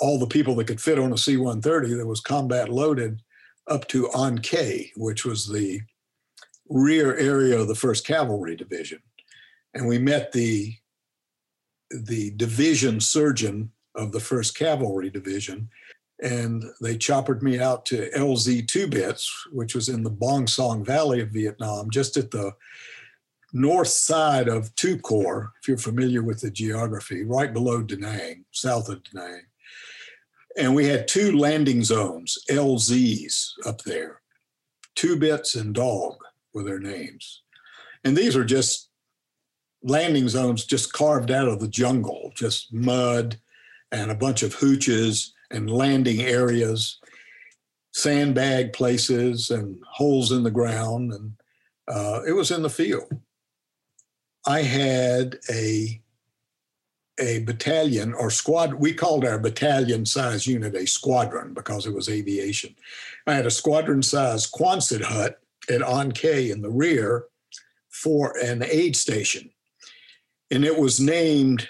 all 0.00 0.18
the 0.18 0.26
people 0.26 0.54
that 0.56 0.66
could 0.66 0.80
fit 0.80 0.98
on 0.98 1.12
a 1.12 1.18
C 1.18 1.36
130 1.36 1.94
that 1.94 2.06
was 2.06 2.20
combat 2.20 2.68
loaded 2.68 3.20
up 3.68 3.86
to 3.88 4.08
An 4.14 4.38
Khe, 4.38 4.90
which 4.96 5.24
was 5.24 5.46
the 5.46 5.80
rear 6.68 7.16
area 7.16 7.58
of 7.58 7.68
the 7.68 7.74
1st 7.74 8.04
Cavalry 8.04 8.56
Division. 8.56 9.00
And 9.74 9.86
we 9.86 9.98
met 9.98 10.32
the, 10.32 10.74
the 11.90 12.32
division 12.32 13.00
surgeon 13.00 13.70
of 13.94 14.12
the 14.12 14.18
1st 14.18 14.54
Cavalry 14.54 15.10
Division, 15.10 15.68
and 16.22 16.64
they 16.80 16.96
choppered 16.96 17.42
me 17.42 17.58
out 17.58 17.84
to 17.86 18.10
LZ 18.10 18.68
Two 18.68 18.86
Bits, 18.86 19.30
which 19.52 19.74
was 19.74 19.88
in 19.88 20.02
the 20.02 20.10
Bong 20.10 20.46
Son 20.46 20.84
Valley 20.84 21.20
of 21.20 21.30
Vietnam, 21.30 21.90
just 21.90 22.16
at 22.16 22.30
the 22.30 22.52
north 23.52 23.88
side 23.88 24.48
of 24.48 24.74
Tu 24.76 24.96
Quoc, 24.98 25.50
if 25.60 25.68
you're 25.68 25.76
familiar 25.76 26.22
with 26.22 26.40
the 26.40 26.50
geography, 26.50 27.24
right 27.24 27.52
below 27.52 27.82
Da 27.82 27.96
Nang, 27.96 28.44
south 28.50 28.88
of 28.88 29.02
Da 29.04 29.20
Nang. 29.20 29.42
And 30.56 30.74
we 30.74 30.86
had 30.86 31.08
two 31.08 31.36
landing 31.36 31.82
zones, 31.82 32.38
LZs, 32.50 33.52
up 33.66 33.82
there. 33.82 34.20
Two 34.94 35.16
Bits 35.16 35.54
and 35.54 35.74
Dog 35.74 36.16
were 36.52 36.62
their 36.62 36.78
names. 36.78 37.42
And 38.04 38.16
these 38.16 38.36
are 38.36 38.44
just 38.44 38.88
landing 39.82 40.28
zones 40.28 40.64
just 40.64 40.92
carved 40.92 41.30
out 41.30 41.48
of 41.48 41.60
the 41.60 41.68
jungle, 41.68 42.32
just 42.34 42.72
mud 42.72 43.38
and 43.90 44.10
a 44.10 44.16
bunch 44.16 44.42
of 44.42 44.54
hooches 44.54 45.30
and 45.50 45.70
landing 45.70 46.20
areas, 46.20 46.98
sandbag 47.92 48.72
places 48.72 49.50
and 49.50 49.82
holes 49.88 50.32
in 50.32 50.42
the 50.42 50.50
ground. 50.50 51.12
And 51.12 51.32
uh, 51.88 52.22
it 52.26 52.32
was 52.32 52.50
in 52.50 52.62
the 52.62 52.70
field. 52.70 53.10
I 54.46 54.62
had 54.62 55.38
a 55.50 56.00
a 57.20 57.40
battalion 57.40 58.14
or 58.14 58.30
squad. 58.30 58.74
We 58.74 58.94
called 58.94 59.24
our 59.24 59.38
battalion 59.38 60.06
size 60.06 60.46
unit 60.46 60.74
a 60.74 60.86
squadron 60.86 61.54
because 61.54 61.86
it 61.86 61.94
was 61.94 62.08
aviation. 62.08 62.74
I 63.26 63.34
had 63.34 63.46
a 63.46 63.50
squadron 63.50 64.02
size 64.02 64.50
Quonset 64.50 65.02
hut 65.02 65.38
at 65.68 65.82
An 65.82 66.12
Khe 66.12 66.50
in 66.50 66.62
the 66.62 66.70
rear 66.70 67.26
for 67.90 68.36
an 68.38 68.64
aid 68.64 68.96
station. 68.96 69.50
And 70.50 70.64
it 70.64 70.76
was 70.76 70.98
named 70.98 71.68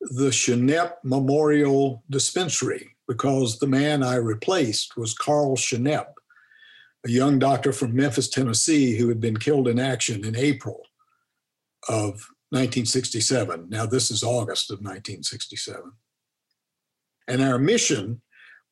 the 0.00 0.30
Chenep 0.30 0.98
Memorial 1.04 2.02
Dispensary 2.10 2.96
because 3.06 3.58
the 3.58 3.66
man 3.66 4.02
I 4.02 4.16
replaced 4.16 4.96
was 4.96 5.14
Carl 5.14 5.56
Chenep, 5.56 6.14
a 7.04 7.10
young 7.10 7.38
doctor 7.38 7.72
from 7.72 7.94
Memphis, 7.94 8.28
Tennessee, 8.28 8.96
who 8.96 9.08
had 9.08 9.20
been 9.20 9.36
killed 9.36 9.68
in 9.68 9.78
action 9.78 10.24
in 10.24 10.34
April 10.36 10.82
of 11.88 12.12
1967. 12.50 13.68
Now, 13.68 13.86
this 13.86 14.10
is 14.10 14.22
August 14.22 14.70
of 14.70 14.78
1967. 14.78 15.82
And 17.28 17.42
our 17.42 17.58
mission 17.58 18.20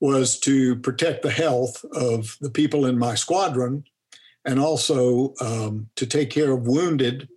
was 0.01 0.39
to 0.41 0.77
protect 0.77 1.23
the 1.23 1.31
health 1.31 1.85
of 1.93 2.37
the 2.41 2.51
people 2.51 2.87
in 2.87 2.99
my 2.99 3.15
squadron 3.15 3.85
and 4.45 4.59
also 4.59 5.35
um, 5.41 5.89
to 5.97 6.07
take 6.07 6.31
care 6.31 6.53
of 6.53 6.67
wounded, 6.67 7.29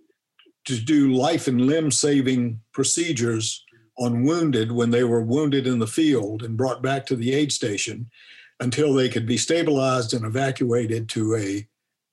to 0.64 0.78
do 0.78 1.12
life 1.12 1.48
and 1.48 1.60
limb 1.66 1.90
saving 1.90 2.60
procedures 2.72 3.64
on 3.98 4.24
wounded 4.24 4.72
when 4.72 4.90
they 4.90 5.04
were 5.04 5.22
wounded 5.22 5.66
in 5.66 5.78
the 5.78 5.86
field 5.86 6.42
and 6.42 6.56
brought 6.56 6.82
back 6.82 7.04
to 7.06 7.16
the 7.16 7.32
aid 7.32 7.52
station 7.52 8.08
until 8.60 8.94
they 8.94 9.08
could 9.08 9.26
be 9.26 9.36
stabilized 9.36 10.14
and 10.14 10.24
evacuated 10.24 11.08
to 11.08 11.36
a 11.36 11.68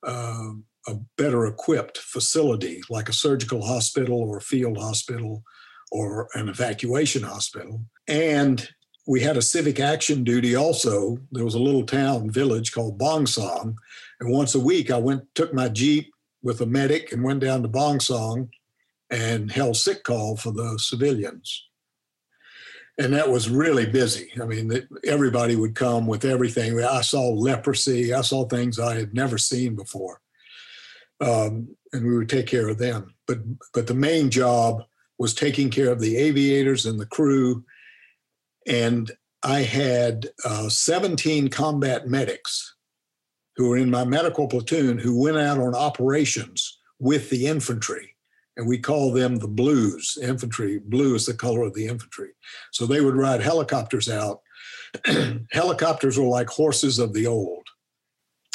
uh, 0.06 0.52
a 0.88 0.96
better 1.18 1.46
equipped 1.46 1.98
facility 1.98 2.82
like 2.90 3.10
a 3.10 3.14
surgical 3.14 3.62
hospital 3.62 4.20
or 4.20 4.38
a 4.38 4.42
field 4.42 4.78
hospital 4.78 5.44
or 5.92 6.30
an 6.34 6.50
evacuation 6.50 7.24
hospital. 7.24 7.82
And 8.08 8.68
we 9.08 9.22
had 9.22 9.38
a 9.38 9.42
civic 9.42 9.80
action 9.80 10.24
duty 10.24 10.56
also. 10.56 11.18
There 11.32 11.46
was 11.46 11.56
a 11.56 11.60
little 11.60 11.86
town 11.86 12.30
village 12.30 12.72
called 12.72 12.98
Bong 12.98 13.26
Son. 13.26 13.76
And 14.20 14.32
once 14.32 14.56
a 14.56 14.60
week, 14.60 14.92
I 14.92 14.98
went, 14.98 15.24
took 15.36 15.54
my 15.54 15.68
Jeep 15.70 16.14
with 16.44 16.62
a 16.62 16.66
medic 16.66 17.12
and 17.12 17.24
went 17.24 17.40
down 17.40 17.64
to 17.64 17.68
Bong 17.68 18.00
Son 18.00 18.50
and 19.10 19.52
held 19.52 19.78
sick 19.78 20.04
call 20.04 20.38
for 20.38 20.52
the 20.52 20.78
civilians. 20.78 21.66
And 23.00 23.14
that 23.14 23.30
was 23.30 23.50
really 23.50 23.86
busy. 23.86 24.32
I 24.40 24.46
mean, 24.46 24.88
everybody 25.06 25.56
would 25.56 25.74
come 25.74 26.06
with 26.06 26.26
everything. 26.26 26.80
I 26.84 27.02
saw 27.02 27.30
leprosy, 27.30 28.14
I 28.14 28.22
saw 28.22 28.46
things 28.46 28.78
I 28.78 28.96
had 28.96 29.14
never 29.14 29.38
seen 29.38 29.76
before 29.76 30.22
um, 31.22 31.76
and 31.94 32.06
we 32.06 32.18
would 32.18 32.30
take 32.30 32.48
care 32.48 32.70
of 32.70 32.78
them. 32.78 33.14
But 33.28 33.40
but 33.74 33.88
the 33.88 33.94
main 33.94 34.30
job 34.30 34.84
was 35.20 35.34
taking 35.34 35.70
care 35.70 35.92
of 35.92 36.00
the 36.00 36.16
aviators 36.18 36.86
and 36.86 37.00
the 37.00 37.06
crew. 37.06 37.64
And 38.66 39.12
I 39.44 39.60
had 39.60 40.30
uh, 40.46 40.70
17 40.70 41.50
combat 41.50 42.08
medics 42.08 42.76
who 43.56 43.70
were 43.70 43.78
in 43.78 43.92
my 43.92 44.06
medical 44.06 44.48
platoon 44.48 44.98
who 44.98 45.22
went 45.22 45.38
out 45.38 45.60
on 45.60 45.76
operations 45.76 46.80
with 47.00 47.30
the 47.30 47.48
infantry. 47.48 48.16
And 48.56 48.68
we 48.68 48.78
call 48.78 49.12
them 49.12 49.38
the 49.38 49.48
blues. 49.48 50.18
Infantry, 50.22 50.80
blue 50.80 51.16
is 51.16 51.26
the 51.26 51.34
color 51.34 51.64
of 51.64 51.74
the 51.74 51.88
infantry. 51.88 52.30
So 52.72 52.86
they 52.86 53.02
would 53.02 53.16
ride 53.16 53.42
helicopters 53.42 54.10
out. 54.10 54.42
helicopters 55.52 56.18
were 56.18 56.26
like 56.26 56.50
horses 56.50 57.00
of 57.00 57.14
the 57.14 57.28
old. 57.28 57.68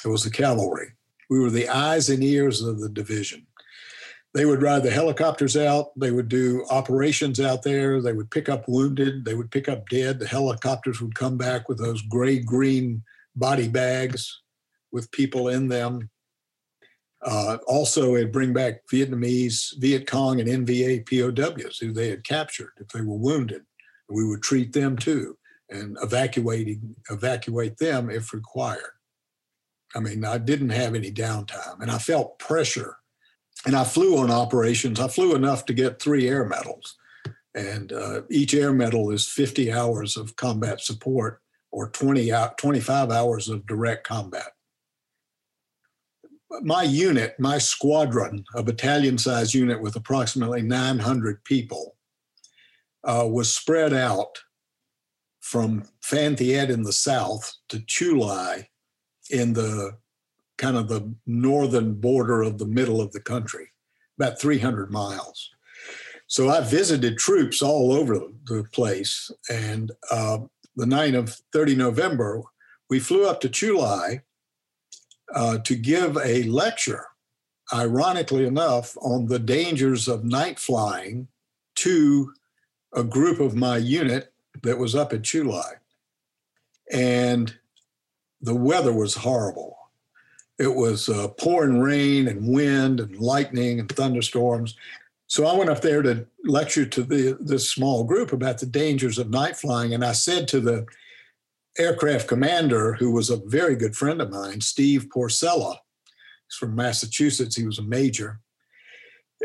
It 0.05 0.09
was 0.09 0.25
the 0.25 0.31
cavalry. 0.31 0.93
We 1.31 1.39
were 1.39 1.51
the 1.51 1.69
eyes 1.69 2.09
and 2.09 2.23
ears 2.23 2.63
of 2.63 2.81
the 2.81 2.89
division. 2.89 3.47
They 4.35 4.45
would 4.45 4.63
ride 4.63 4.83
the 4.83 4.91
helicopters 4.91 5.57
out. 5.57 5.93
They 5.97 6.11
would 6.11 6.29
do 6.29 6.67
operations 6.69 7.39
out 7.39 7.63
there. 7.63 8.03
They 8.03 8.13
would 8.13 8.33
pick 8.33 8.49
up 8.49 8.65
wounded. 8.67 9.25
They 9.25 9.35
would 9.35 9.53
pick 9.53 9.69
up 9.69 9.89
dead. 9.89 10.19
The 10.19 10.27
helicopters 10.27 11.01
would 11.01 11.15
come 11.15 11.39
back 11.39 11.69
with 11.69 11.79
those 11.79 12.03
gray 12.03 12.41
green 12.41 13.05
body 13.37 13.69
bags 13.69 14.43
with 14.91 15.11
people 15.13 15.49
in 15.49 15.69
them. 15.69 16.11
Uh, 17.25 17.59
also, 17.67 18.17
it'd 18.17 18.33
bring 18.33 18.53
back 18.53 18.81
Vietnamese, 18.93 19.79
Viet 19.79 20.07
Cong, 20.07 20.41
and 20.41 20.67
NVA 20.67 21.07
POWs 21.07 21.79
who 21.79 21.93
they 21.93 22.11
had 22.11 22.25
captured 22.25 22.73
if 22.79 22.89
they 22.89 23.01
were 23.01 23.17
wounded. 23.17 23.63
We 24.09 24.27
would 24.27 24.43
treat 24.43 24.73
them 24.73 24.97
too 24.97 25.39
and 25.71 25.97
evacuating 26.03 26.95
evacuate 27.11 27.79
them 27.79 28.11
if 28.11 28.33
required. 28.33 28.93
I 29.95 30.01
mean, 30.01 30.25
I 30.25 30.39
didn't 30.39 30.71
have 30.71 30.95
any 30.95 31.11
downtime 31.11 31.81
and 31.81 31.91
I 31.91 31.99
felt 31.99 32.39
pressure. 32.39 32.97
And 33.67 33.77
I 33.77 33.85
flew 33.85 34.19
on 34.19 34.31
operations. 34.31 35.01
I 35.01 35.09
flew 35.09 35.35
enough 35.35 35.65
to 35.67 35.73
get 35.73 36.01
three 36.01 36.29
air 36.29 36.45
medals. 36.45 36.97
And 37.55 37.93
uh, 37.93 38.23
each 38.31 38.53
air 38.53 38.73
medal 38.73 39.11
is 39.11 39.29
50 39.29 39.73
hours 39.73 40.17
of 40.17 40.37
combat 40.37 40.81
support 40.81 41.41
or 41.71 41.89
20 41.91 42.33
out, 42.33 42.59
25 42.59 43.11
hours 43.11 43.49
of 43.49 43.67
direct 43.67 44.07
combat. 44.07 44.49
My 46.63 46.83
unit, 46.83 47.39
my 47.39 47.59
squadron, 47.59 48.45
a 48.55 48.63
battalion 48.63 49.19
sized 49.19 49.55
unit 49.55 49.81
with 49.81 49.97
approximately 49.97 50.63
900 50.63 51.43
people, 51.45 51.97
uh, 53.03 53.27
was 53.29 53.55
spread 53.55 53.93
out 53.93 54.39
from 55.41 55.85
Phan 56.01 56.37
Thiet 56.37 56.71
in 56.71 56.83
the 56.83 56.93
south 56.93 57.55
to 57.69 57.81
Chu 57.81 58.19
Lai 58.19 58.69
in 59.31 59.53
the 59.53 59.97
kind 60.59 60.77
of 60.77 60.89
the 60.89 61.13
northern 61.27 61.95
border 61.95 62.43
of 62.43 62.59
the 62.59 62.67
middle 62.67 63.01
of 63.01 63.13
the 63.13 63.21
country, 63.21 63.69
about 64.19 64.41
300 64.41 64.91
miles. 64.91 65.51
So 66.27 66.49
I 66.49 66.61
visited 66.61 67.19
troops 67.19 67.63
all 67.63 67.93
over 67.93 68.21
the 68.47 68.65
place. 68.73 69.31
And 69.51 69.93
uh, 70.11 70.39
the 70.77 70.87
night 70.87 71.15
of 71.15 71.37
30 71.53 71.77
November, 71.77 72.43
we 72.89 72.99
flew 73.01 73.29
up 73.29 73.41
to 73.43 73.49
Chu 73.49 73.79
Lai 73.79 74.23
uh, 75.35 75.59
to 75.59 75.75
give 75.75 76.17
a 76.17 76.45
lecture, 76.45 77.07
ironically 77.73 78.47
enough, 78.47 78.97
on 79.01 79.27
the 79.27 79.39
dangers 79.39 80.09
of 80.09 80.25
night 80.25 80.59
flying 80.59 81.29
to 81.77 82.33
a 82.95 83.03
group 83.03 83.41
of 83.41 83.57
my 83.57 83.77
unit 83.77 84.33
that 84.63 84.79
was 84.79 84.95
up 84.95 85.13
at 85.13 85.25
Chu 85.25 85.45
Lai. 85.45 85.73
And 86.93 87.57
the 88.45 88.55
weather 88.55 88.93
was 88.93 89.15
horrible. 89.15 89.79
It 90.59 90.75
was 90.75 91.09
uh, 91.09 91.29
pouring 91.29 91.81
rain 91.81 92.29
and 92.29 92.47
wind 92.47 93.01
and 93.01 93.19
lightning 93.19 93.81
and 93.81 93.91
thunderstorms. 93.91 94.77
So 95.27 95.47
I 95.47 95.57
went 95.57 95.71
up 95.71 95.81
there 95.81 96.03
to 96.03 96.27
lecture 96.45 96.85
to 96.85 97.03
the, 97.03 97.39
this 97.41 97.71
small 97.71 98.05
group 98.05 98.33
about 98.33 98.59
the 98.59 98.67
dangers 98.67 99.19
of 99.19 99.31
night 99.31 99.57
flying. 99.57 99.95
And 99.95 100.05
I 100.05 100.13
said 100.13 100.47
to 100.49 100.61
the 100.61 100.87
aircraft 101.79 102.29
commander, 102.29 102.93
who 102.93 103.11
was 103.11 103.31
a 103.31 103.41
very 103.47 103.75
good 103.75 103.97
friend 103.97 104.21
of 104.21 104.31
mine, 104.31 104.61
Steve 104.61 105.09
Porcella, 105.09 105.77
he's 106.47 106.57
from 106.59 106.77
Massachusetts, 106.77 107.57
he 107.57 107.67
was 107.67 107.79
a 107.79 107.83
major. 107.83 108.41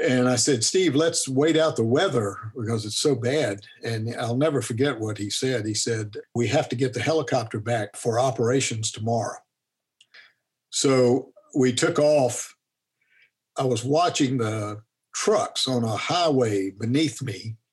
And 0.08 0.30
I 0.30 0.36
said, 0.36 0.64
Steve, 0.64 0.96
let's 0.96 1.28
wait 1.28 1.58
out 1.58 1.76
the 1.76 1.84
weather 1.84 2.38
because 2.58 2.86
it's 2.86 3.00
so 3.00 3.16
bad. 3.16 3.62
And 3.84 4.16
I'll 4.18 4.38
never 4.38 4.62
forget 4.62 5.00
what 5.00 5.18
he 5.18 5.30
said. 5.30 5.66
He 5.66 5.74
said, 5.74 6.16
We 6.36 6.48
have 6.48 6.70
to 6.70 6.76
get 6.76 6.94
the 6.94 7.02
helicopter 7.02 7.60
back 7.60 7.98
for 7.98 8.20
operations 8.20 8.92
tomorrow. 8.92 9.38
So 10.70 11.32
we 11.56 11.74
took 11.74 12.00
off. 12.00 12.56
I 13.58 13.64
was 13.64 13.84
watching 13.84 14.38
the 14.38 14.82
trucks 15.14 15.68
on 15.68 15.84
a 15.84 15.98
highway 15.98 16.72
beneath 16.72 17.22
me. 17.22 17.56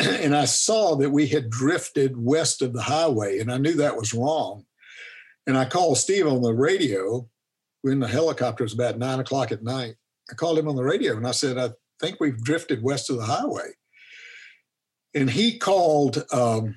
And 0.00 0.34
I 0.34 0.46
saw 0.46 0.96
that 0.96 1.10
we 1.10 1.28
had 1.28 1.48
drifted 1.48 2.16
west 2.16 2.60
of 2.60 2.72
the 2.72 2.82
highway, 2.82 3.38
and 3.38 3.52
I 3.52 3.58
knew 3.58 3.74
that 3.74 3.96
was 3.96 4.12
wrong. 4.12 4.64
And 5.46 5.56
I 5.56 5.64
called 5.64 5.98
Steve 5.98 6.26
on 6.26 6.42
the 6.42 6.52
radio 6.52 7.28
when 7.82 8.00
the 8.00 8.08
helicopter 8.08 8.64
was 8.64 8.74
about 8.74 8.98
nine 8.98 9.20
o'clock 9.20 9.52
at 9.52 9.62
night. 9.62 9.94
I 10.30 10.34
called 10.34 10.58
him 10.58 10.68
on 10.68 10.76
the 10.76 10.82
radio 10.82 11.16
and 11.16 11.26
I 11.26 11.32
said, 11.32 11.58
I 11.58 11.70
think 12.00 12.18
we've 12.20 12.42
drifted 12.42 12.82
west 12.82 13.10
of 13.10 13.16
the 13.16 13.24
highway. 13.24 13.70
And 15.14 15.30
he 15.30 15.58
called 15.58 16.24
um, 16.32 16.76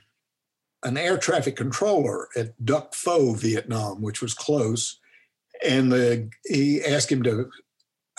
an 0.83 0.97
air 0.97 1.17
traffic 1.17 1.55
controller 1.55 2.27
at 2.35 2.63
Duc 2.63 2.93
Pho, 2.93 3.33
Vietnam, 3.33 4.01
which 4.01 4.21
was 4.21 4.33
close. 4.33 4.99
And 5.65 5.91
the, 5.91 6.29
he 6.45 6.83
asked 6.83 7.11
him 7.11 7.23
to 7.23 7.49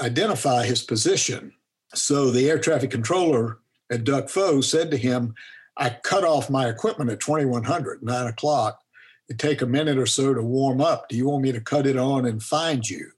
identify 0.01 0.65
his 0.65 0.83
position. 0.83 1.53
So 1.95 2.31
the 2.31 2.51
air 2.51 2.59
traffic 2.59 2.91
controller 2.91 3.59
at 3.91 4.05
Duc 4.05 4.29
Pho 4.29 4.61
said 4.61 4.91
to 4.91 4.97
him, 4.97 5.35
I 5.77 5.91
cut 5.91 6.25
off 6.25 6.51
my 6.51 6.69
equipment 6.69 7.11
at 7.11 7.21
2100, 7.21 8.03
nine 8.03 8.27
o'clock. 8.27 8.81
It 9.29 9.39
take 9.39 9.63
a 9.63 9.67
minute 9.67 9.97
or 9.97 10.07
so 10.07 10.35
to 10.35 10.43
warm 10.43 10.81
up. 10.81 11.09
Do 11.09 11.17
you 11.17 11.29
want 11.29 11.43
me 11.43 11.53
to 11.53 11.61
cut 11.61 11.87
it 11.87 11.97
on 11.97 12.27
and 12.27 12.43
find 12.43 12.89
you? 12.89 13.13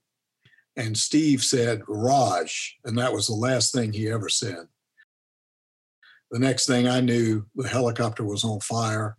And 0.76 0.97
Steve 0.97 1.43
said, 1.43 1.83
Raj. 1.87 2.79
And 2.85 2.97
that 2.99 3.12
was 3.12 3.26
the 3.26 3.35
last 3.35 3.73
thing 3.73 3.93
he 3.93 4.09
ever 4.11 4.29
said. 4.29 4.67
The 6.31 6.38
next 6.38 6.67
thing 6.67 6.88
I 6.88 7.00
knew, 7.00 7.45
the 7.55 7.69
helicopter 7.69 8.25
was 8.25 8.43
on 8.43 8.61
fire. 8.61 9.19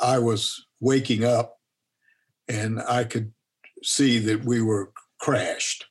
I 0.00 0.18
was 0.18 0.66
waking 0.80 1.24
up 1.24 1.58
and 2.48 2.80
I 2.80 3.04
could 3.04 3.32
see 3.84 4.18
that 4.18 4.44
we 4.44 4.60
were 4.60 4.92
crashed. 5.20 5.86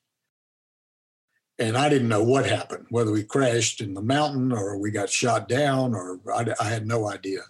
And 1.57 1.77
I 1.77 1.89
didn't 1.89 2.09
know 2.09 2.23
what 2.23 2.45
happened, 2.45 2.87
whether 2.89 3.11
we 3.11 3.23
crashed 3.23 3.81
in 3.81 3.93
the 3.93 4.01
mountain 4.01 4.51
or 4.51 4.77
we 4.77 4.91
got 4.91 5.09
shot 5.09 5.47
down, 5.49 5.93
or 5.93 6.19
I, 6.33 6.53
I 6.59 6.65
had 6.65 6.87
no 6.87 7.09
idea. 7.09 7.41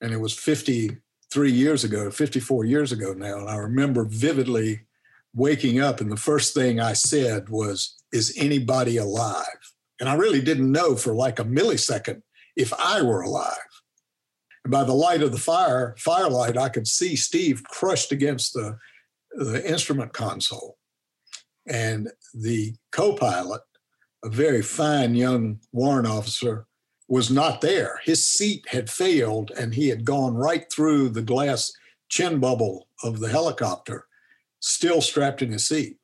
And 0.00 0.12
it 0.12 0.20
was 0.20 0.32
53 0.32 1.52
years 1.52 1.84
ago, 1.84 2.10
54 2.10 2.64
years 2.64 2.92
ago 2.92 3.12
now. 3.12 3.38
And 3.38 3.50
I 3.50 3.56
remember 3.56 4.04
vividly 4.04 4.86
waking 5.34 5.80
up, 5.80 6.00
and 6.00 6.10
the 6.10 6.16
first 6.16 6.54
thing 6.54 6.80
I 6.80 6.92
said 6.92 7.48
was, 7.48 7.96
Is 8.12 8.34
anybody 8.36 8.96
alive? 8.96 9.44
And 10.00 10.08
I 10.08 10.14
really 10.14 10.40
didn't 10.40 10.72
know 10.72 10.96
for 10.96 11.14
like 11.14 11.38
a 11.38 11.44
millisecond 11.44 12.22
if 12.56 12.72
I 12.72 13.02
were 13.02 13.20
alive. 13.20 13.56
And 14.64 14.70
by 14.70 14.84
the 14.84 14.94
light 14.94 15.22
of 15.22 15.32
the 15.32 15.38
fire, 15.38 15.94
firelight, 15.98 16.56
I 16.56 16.68
could 16.68 16.88
see 16.88 17.16
Steve 17.16 17.62
crushed 17.64 18.12
against 18.12 18.54
the, 18.54 18.78
the 19.32 19.66
instrument 19.68 20.12
console. 20.12 20.78
And 21.66 22.10
the 22.34 22.74
co 22.92 23.14
pilot, 23.14 23.62
a 24.24 24.28
very 24.28 24.62
fine 24.62 25.14
young 25.14 25.60
warrant 25.72 26.06
officer, 26.06 26.66
was 27.08 27.30
not 27.30 27.60
there. 27.60 28.00
His 28.04 28.26
seat 28.26 28.66
had 28.68 28.88
failed 28.88 29.50
and 29.58 29.74
he 29.74 29.88
had 29.88 30.04
gone 30.04 30.34
right 30.34 30.70
through 30.72 31.10
the 31.10 31.22
glass 31.22 31.72
chin 32.08 32.38
bubble 32.38 32.88
of 33.02 33.20
the 33.20 33.28
helicopter 33.28 34.06
still 34.60 35.00
strapped 35.00 35.42
in 35.42 35.52
his 35.52 35.66
seat. 35.66 35.96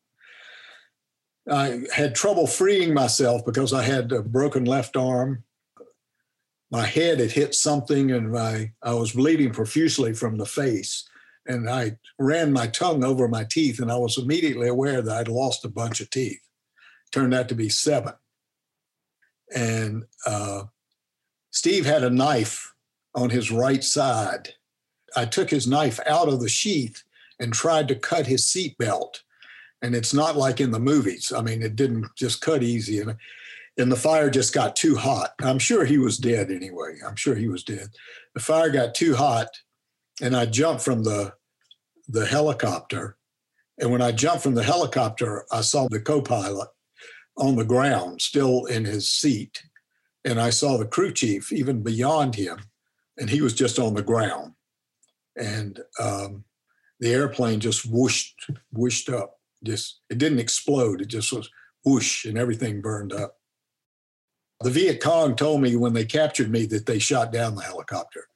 I 1.49 1.83
had 1.95 2.15
trouble 2.15 2.47
freeing 2.47 2.93
myself 2.93 3.45
because 3.45 3.73
I 3.73 3.83
had 3.83 4.11
a 4.11 4.23
broken 4.23 4.65
left 4.65 4.97
arm. 4.97 5.45
My 6.71 6.85
head 6.85 7.21
had 7.21 7.31
hit 7.31 7.55
something 7.55 8.11
and 8.11 8.33
my, 8.33 8.73
I 8.83 8.95
was 8.95 9.13
bleeding 9.13 9.53
profusely 9.53 10.13
from 10.13 10.39
the 10.39 10.47
face. 10.47 11.09
And 11.47 11.71
I 11.71 11.99
ran 12.19 12.53
my 12.53 12.67
tongue 12.67 13.05
over 13.05 13.29
my 13.29 13.45
teeth, 13.49 13.79
and 13.79 13.93
I 13.93 13.97
was 13.97 14.19
immediately 14.19 14.67
aware 14.67 15.01
that 15.01 15.17
I'd 15.17 15.29
lost 15.29 15.65
a 15.65 15.69
bunch 15.69 16.01
of 16.01 16.11
teeth. 16.11 16.41
Turned 17.13 17.35
out 17.35 17.49
to 17.51 17.55
be 17.55 17.69
seven. 17.69 18.15
And 19.55 20.07
uh, 20.27 20.65
Steve 21.53 21.87
had 21.87 22.03
a 22.03 22.11
knife 22.11 22.75
on 23.15 23.31
his 23.31 23.53
right 23.53 23.85
side. 23.85 24.55
I 25.17 25.25
took 25.25 25.51
his 25.51 25.69
knife 25.69 26.01
out 26.05 26.27
of 26.29 26.41
the 26.41 26.49
sheath 26.49 27.05
and 27.41 27.53
tried 27.53 27.89
to 27.89 27.95
cut 27.95 28.27
his 28.27 28.45
seatbelt. 28.45 29.21
And 29.83 29.95
it's 29.95 30.15
not 30.15 30.37
like 30.37 30.61
in 30.61 30.71
the 30.71 30.81
movies. 30.81 31.33
I 31.37 31.43
mean, 31.43 31.63
it 31.63 31.77
didn't 31.77 32.07
just 32.17 32.41
cut 32.41 32.63
easy. 32.63 33.01
And, 33.01 33.17
and 33.79 33.93
the 33.93 33.97
fire 33.97 34.31
just 34.31 34.55
got 34.55 34.75
too 34.75 34.97
hot. 34.97 35.35
I'm 35.43 35.59
sure 35.59 35.85
he 35.85 35.99
was 35.99 36.17
dead 36.17 36.51
anyway. 36.51 36.99
I'm 37.07 37.17
sure 37.17 37.35
he 37.35 37.49
was 37.49 37.63
dead. 37.63 37.89
The 38.35 38.41
fire 38.41 38.71
got 38.71 38.95
too 38.95 39.15
hot, 39.15 39.49
and 40.23 40.35
I 40.35 40.47
jumped 40.47 40.83
from 40.83 41.05
the, 41.05 41.35
the 42.09 42.25
helicopter. 42.25 43.17
And 43.79 43.91
when 43.91 44.01
I 44.01 44.13
jumped 44.13 44.43
from 44.43 44.55
the 44.55 44.63
helicopter, 44.63 45.45
I 45.53 45.61
saw 45.61 45.89
the 45.89 46.01
co 46.01 46.23
pilot 46.23 46.69
on 47.37 47.57
the 47.57 47.65
ground, 47.65 48.23
still 48.23 48.65
in 48.65 48.87
his 48.87 49.11
seat. 49.11 49.63
And 50.25 50.41
I 50.41 50.51
saw 50.51 50.79
the 50.79 50.87
crew 50.87 51.13
chief 51.13 51.53
even 51.53 51.83
beyond 51.83 52.35
him, 52.35 52.59
and 53.19 53.29
he 53.29 53.43
was 53.43 53.53
just 53.53 53.79
on 53.79 53.95
the 53.95 54.03
ground. 54.03 54.55
And 55.37 55.79
um, 56.01 56.45
the 57.01 57.13
airplane 57.13 57.61
just 57.61 57.85
whooshed, 57.85 58.35
whooshed 58.73 59.09
up. 59.09 59.39
Just 59.65 60.01
it 60.11 60.19
didn't 60.19 60.39
explode. 60.39 61.01
It 61.01 61.09
just 61.09 61.33
was 61.33 61.51
whoosh, 61.85 62.25
and 62.25 62.39
everything 62.39 62.81
burned 62.81 63.13
up. 63.13 63.37
The 64.61 64.71
Viet 64.71 65.03
Cong 65.03 65.37
told 65.37 65.61
me 65.61 65.77
when 65.77 65.93
they 65.93 66.05
captured 66.05 66.51
me 66.51 66.67
that 66.67 66.87
they 66.87 66.99
shot 66.99 67.33
down 67.33 67.55
the 67.55 67.63
helicopter. 67.63 68.29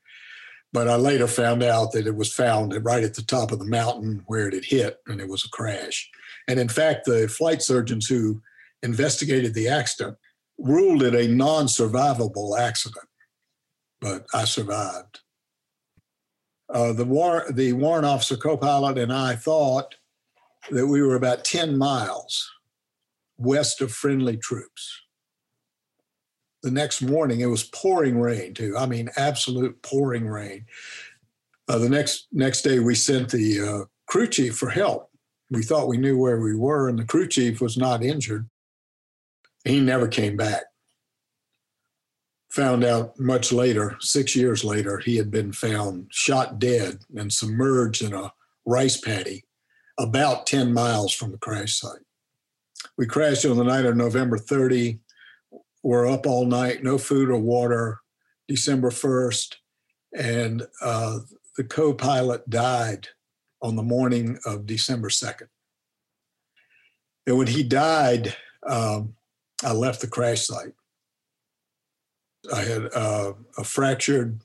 But 0.72 0.88
I 0.88 0.96
later 0.96 1.26
found 1.26 1.62
out 1.62 1.92
that 1.92 2.06
it 2.06 2.14
was 2.14 2.32
found 2.32 2.76
right 2.84 3.02
at 3.02 3.14
the 3.14 3.22
top 3.22 3.50
of 3.50 3.58
the 3.58 3.64
mountain 3.64 4.22
where 4.26 4.46
it 4.46 4.54
had 4.54 4.64
hit, 4.64 4.98
and 5.06 5.20
it 5.20 5.28
was 5.28 5.44
a 5.44 5.50
crash. 5.50 6.08
And 6.46 6.60
in 6.60 6.68
fact, 6.68 7.06
the 7.06 7.28
flight 7.28 7.62
surgeons 7.62 8.06
who 8.06 8.40
investigated 8.82 9.54
the 9.54 9.68
accident 9.68 10.16
ruled 10.58 11.02
it 11.02 11.14
a 11.14 11.26
non 11.26 11.66
survivable 11.66 12.58
accident. 12.58 13.06
But 14.00 14.26
I 14.32 14.44
survived. 14.44 15.20
Uh, 16.72 16.92
the, 16.92 17.04
war, 17.04 17.44
the 17.50 17.72
warrant 17.72 18.06
officer 18.06 18.36
co-pilot 18.36 18.96
and 18.96 19.12
I 19.12 19.34
thought 19.34 19.96
that 20.70 20.86
we 20.86 21.02
were 21.02 21.16
about 21.16 21.44
10 21.44 21.76
miles 21.76 22.48
west 23.38 23.80
of 23.80 23.90
friendly 23.90 24.36
troops. 24.36 25.02
The 26.62 26.70
next 26.70 27.00
morning, 27.00 27.40
it 27.40 27.46
was 27.46 27.64
pouring 27.64 28.20
rain 28.20 28.52
too. 28.52 28.76
I 28.78 28.86
mean, 28.86 29.08
absolute 29.16 29.82
pouring 29.82 30.28
rain. 30.28 30.66
Uh, 31.66 31.78
the 31.78 31.88
next 31.88 32.26
next 32.32 32.62
day, 32.62 32.80
we 32.80 32.94
sent 32.94 33.30
the 33.30 33.60
uh, 33.60 33.84
crew 34.06 34.26
chief 34.26 34.58
for 34.58 34.68
help. 34.68 35.10
We 35.50 35.62
thought 35.62 35.88
we 35.88 35.96
knew 35.96 36.18
where 36.18 36.40
we 36.40 36.54
were, 36.54 36.88
and 36.88 36.98
the 36.98 37.04
crew 37.04 37.26
chief 37.26 37.62
was 37.62 37.78
not 37.78 38.02
injured. 38.02 38.48
He 39.64 39.80
never 39.80 40.06
came 40.06 40.36
back 40.36 40.64
found 42.50 42.84
out 42.84 43.18
much 43.18 43.52
later, 43.52 43.96
six 44.00 44.34
years 44.34 44.64
later, 44.64 44.98
he 44.98 45.16
had 45.16 45.30
been 45.30 45.52
found 45.52 46.06
shot 46.10 46.58
dead 46.58 46.98
and 47.16 47.32
submerged 47.32 48.02
in 48.02 48.12
a 48.12 48.32
rice 48.66 49.00
paddy 49.00 49.44
about 49.98 50.46
10 50.46 50.72
miles 50.72 51.12
from 51.12 51.30
the 51.30 51.38
crash 51.38 51.78
site. 51.78 52.00
We 52.96 53.06
crashed 53.06 53.44
on 53.44 53.56
the 53.56 53.64
night 53.64 53.84
of 53.84 53.96
November 53.96 54.38
30. 54.38 54.98
We're 55.82 56.10
up 56.10 56.26
all 56.26 56.46
night, 56.46 56.82
no 56.82 56.98
food 56.98 57.30
or 57.30 57.38
water, 57.38 58.00
December 58.48 58.90
1st. 58.90 59.54
And 60.16 60.62
uh, 60.82 61.20
the 61.56 61.64
co 61.64 61.94
pilot 61.94 62.48
died 62.50 63.08
on 63.62 63.76
the 63.76 63.82
morning 63.82 64.38
of 64.44 64.66
December 64.66 65.08
2nd. 65.08 65.48
And 67.26 67.38
when 67.38 67.46
he 67.46 67.62
died, 67.62 68.34
um, 68.66 69.14
I 69.62 69.72
left 69.72 70.00
the 70.00 70.06
crash 70.06 70.46
site. 70.46 70.72
I 72.52 72.62
had 72.62 72.88
uh, 72.94 73.32
a 73.58 73.64
fractured 73.64 74.40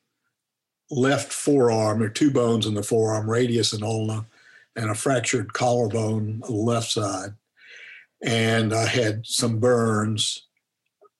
left 0.91 1.31
forearm. 1.31 2.01
Are 2.01 2.09
two 2.09 2.31
bones 2.31 2.65
in 2.65 2.73
the 2.73 2.83
forearm, 2.83 3.29
radius 3.29 3.73
and 3.73 3.83
ulna, 3.83 4.25
and 4.75 4.89
a 4.89 4.95
fractured 4.95 5.53
collarbone 5.53 6.41
left 6.49 6.91
side. 6.91 7.33
And 8.23 8.73
I 8.73 8.85
had 8.85 9.25
some 9.25 9.59
burns, 9.59 10.47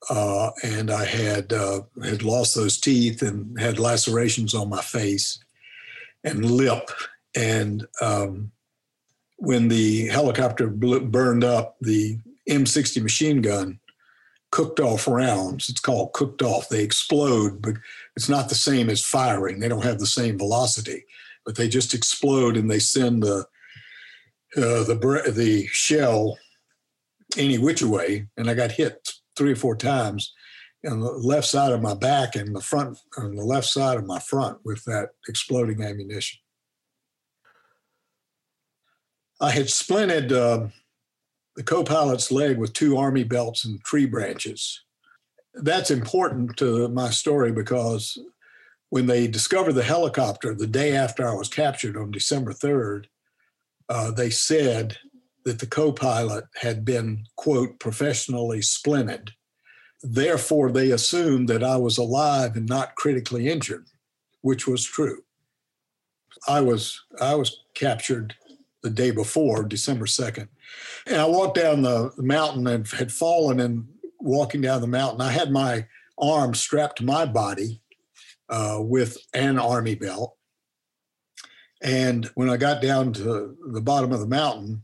uh, 0.09 0.51
and 0.63 0.91
I 0.91 1.05
had 1.05 1.53
uh, 1.53 1.81
had 2.03 2.23
lost 2.23 2.55
those 2.55 2.79
teeth 2.79 3.21
and 3.21 3.59
had 3.59 3.79
lacerations 3.79 4.53
on 4.53 4.69
my 4.69 4.81
face 4.81 5.39
and 6.23 6.45
lip. 6.45 6.89
And 7.35 7.85
um, 8.01 8.51
when 9.37 9.67
the 9.67 10.07
helicopter 10.07 10.67
burned 10.67 11.43
up, 11.43 11.75
the 11.81 12.17
M60 12.49 13.01
machine 13.01 13.41
gun 13.41 13.79
cooked 14.51 14.79
off 14.79 15.07
rounds. 15.07 15.69
It's 15.69 15.79
called 15.79 16.13
cooked 16.13 16.41
off. 16.41 16.69
They 16.69 16.83
explode, 16.83 17.61
but 17.61 17.75
it's 18.15 18.29
not 18.29 18.49
the 18.49 18.55
same 18.55 18.89
as 18.89 19.03
firing. 19.03 19.59
They 19.59 19.67
don't 19.67 19.83
have 19.83 19.99
the 19.99 20.07
same 20.07 20.37
velocity, 20.37 21.05
but 21.45 21.55
they 21.55 21.67
just 21.67 21.93
explode 21.93 22.57
and 22.57 22.69
they 22.69 22.79
send 22.79 23.23
the 23.23 23.45
uh, 24.57 24.83
the 24.83 25.33
the 25.35 25.67
shell 25.67 26.37
any 27.37 27.57
which 27.57 27.83
way. 27.83 28.27
And 28.37 28.49
I 28.49 28.53
got 28.53 28.71
hit 28.71 29.13
three 29.35 29.51
or 29.51 29.57
four 29.57 29.75
times 29.75 30.33
on 30.89 31.01
the 31.01 31.11
left 31.11 31.47
side 31.47 31.73
of 31.73 31.81
my 31.81 31.93
back 31.93 32.35
and 32.35 32.55
the 32.55 32.61
front 32.61 32.97
on 33.17 33.35
the 33.35 33.43
left 33.43 33.67
side 33.67 33.97
of 33.97 34.05
my 34.05 34.19
front 34.19 34.59
with 34.63 34.85
that 34.85 35.09
exploding 35.27 35.83
ammunition. 35.83 36.39
I 39.41 39.51
had 39.51 39.65
splinted. 39.65 40.31
Uh, 40.31 40.69
the 41.55 41.63
co 41.63 41.83
pilot's 41.83 42.31
leg 42.31 42.57
with 42.57 42.73
two 42.73 42.97
army 42.97 43.23
belts 43.23 43.65
and 43.65 43.83
tree 43.83 44.05
branches. 44.05 44.83
That's 45.53 45.91
important 45.91 46.57
to 46.57 46.87
my 46.89 47.09
story 47.09 47.51
because 47.51 48.17
when 48.89 49.07
they 49.07 49.27
discovered 49.27 49.73
the 49.73 49.83
helicopter 49.83 50.53
the 50.53 50.67
day 50.67 50.95
after 50.95 51.27
I 51.27 51.33
was 51.33 51.47
captured 51.47 51.97
on 51.97 52.11
December 52.11 52.53
3rd, 52.53 53.05
uh, 53.89 54.11
they 54.11 54.29
said 54.29 54.97
that 55.45 55.59
the 55.59 55.67
co 55.67 55.91
pilot 55.91 56.45
had 56.55 56.83
been, 56.83 57.25
quote, 57.35 57.79
professionally 57.79 58.59
splinted. 58.59 59.29
Therefore, 60.03 60.71
they 60.71 60.91
assumed 60.91 61.47
that 61.49 61.63
I 61.63 61.77
was 61.77 61.97
alive 61.97 62.55
and 62.55 62.67
not 62.67 62.95
critically 62.95 63.47
injured, 63.47 63.85
which 64.41 64.67
was 64.67 64.83
true. 64.83 65.23
I 66.47 66.61
was 66.61 67.01
I 67.21 67.35
was 67.35 67.59
captured 67.73 68.35
the 68.83 68.89
day 68.89 69.11
before, 69.11 69.63
December 69.63 70.05
2nd. 70.05 70.47
And 71.07 71.17
I 71.17 71.25
walked 71.25 71.55
down 71.55 71.81
the 71.81 72.11
mountain 72.17 72.67
and 72.67 72.87
had 72.87 73.11
fallen 73.11 73.59
and 73.59 73.87
walking 74.19 74.61
down 74.61 74.81
the 74.81 74.87
mountain. 74.87 75.21
I 75.21 75.31
had 75.31 75.51
my 75.51 75.85
arm 76.17 76.53
strapped 76.53 76.97
to 76.97 77.05
my 77.05 77.25
body 77.25 77.81
uh, 78.49 78.79
with 78.79 79.17
an 79.33 79.59
army 79.59 79.95
belt. 79.95 80.35
And 81.81 82.25
when 82.35 82.49
I 82.49 82.57
got 82.57 82.81
down 82.81 83.13
to 83.13 83.55
the 83.71 83.81
bottom 83.81 84.11
of 84.11 84.19
the 84.19 84.27
mountain, 84.27 84.83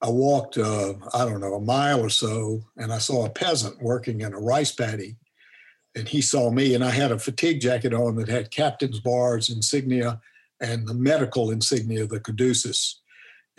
I 0.00 0.10
walked, 0.10 0.58
uh, 0.58 0.94
I 1.14 1.24
don't 1.24 1.40
know, 1.40 1.54
a 1.54 1.60
mile 1.60 2.00
or 2.00 2.10
so, 2.10 2.62
and 2.76 2.92
I 2.92 2.98
saw 2.98 3.24
a 3.24 3.30
peasant 3.30 3.82
working 3.82 4.20
in 4.20 4.32
a 4.32 4.40
rice 4.40 4.72
paddy. 4.72 5.16
And 5.96 6.06
he 6.06 6.20
saw 6.20 6.50
me, 6.50 6.74
and 6.74 6.84
I 6.84 6.90
had 6.90 7.10
a 7.10 7.18
fatigue 7.18 7.60
jacket 7.60 7.94
on 7.94 8.16
that 8.16 8.28
had 8.28 8.50
captain's 8.50 9.00
bars, 9.00 9.48
insignia, 9.48 10.20
and 10.60 10.86
the 10.86 10.94
medical 10.94 11.50
insignia, 11.50 12.06
the 12.06 12.20
caduceus. 12.20 13.00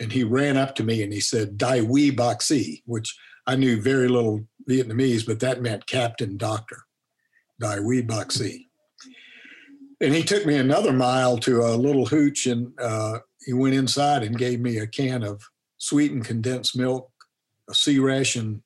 And 0.00 0.10
he 0.10 0.24
ran 0.24 0.56
up 0.56 0.74
to 0.76 0.84
me 0.84 1.02
and 1.02 1.12
he 1.12 1.20
said, 1.20 1.58
Dai 1.58 1.82
Wee 1.82 2.10
Boxi, 2.10 2.82
which 2.86 3.16
I 3.46 3.54
knew 3.54 3.80
very 3.80 4.08
little 4.08 4.46
Vietnamese, 4.68 5.26
but 5.26 5.40
that 5.40 5.60
meant 5.60 5.86
captain 5.86 6.36
doctor, 6.36 6.84
Dai 7.60 7.80
Wee 7.80 8.02
Boxi. 8.02 8.66
And 10.00 10.14
he 10.14 10.22
took 10.22 10.46
me 10.46 10.56
another 10.56 10.92
mile 10.92 11.36
to 11.38 11.62
a 11.62 11.76
little 11.76 12.06
hooch 12.06 12.46
and 12.46 12.72
uh, 12.80 13.18
he 13.44 13.52
went 13.52 13.74
inside 13.74 14.22
and 14.22 14.38
gave 14.38 14.60
me 14.60 14.78
a 14.78 14.86
can 14.86 15.22
of 15.22 15.42
sweetened 15.76 16.24
condensed 16.24 16.76
milk, 16.76 17.10
a 17.68 17.74
C 17.74 17.98
ration 17.98 18.62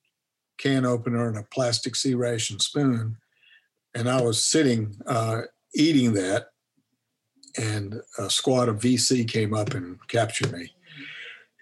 can 0.57 0.85
opener, 0.85 1.27
and 1.27 1.37
a 1.37 1.47
plastic 1.51 1.95
C 1.95 2.13
ration 2.13 2.59
spoon. 2.59 3.17
And 3.93 4.09
I 4.09 4.21
was 4.21 4.45
sitting 4.45 4.95
uh, 5.05 5.41
eating 5.73 6.13
that 6.13 6.47
and 7.57 8.01
a 8.17 8.29
squad 8.29 8.69
of 8.69 8.79
VC 8.79 9.27
came 9.27 9.53
up 9.53 9.73
and 9.73 9.97
captured 10.07 10.51
me. 10.51 10.73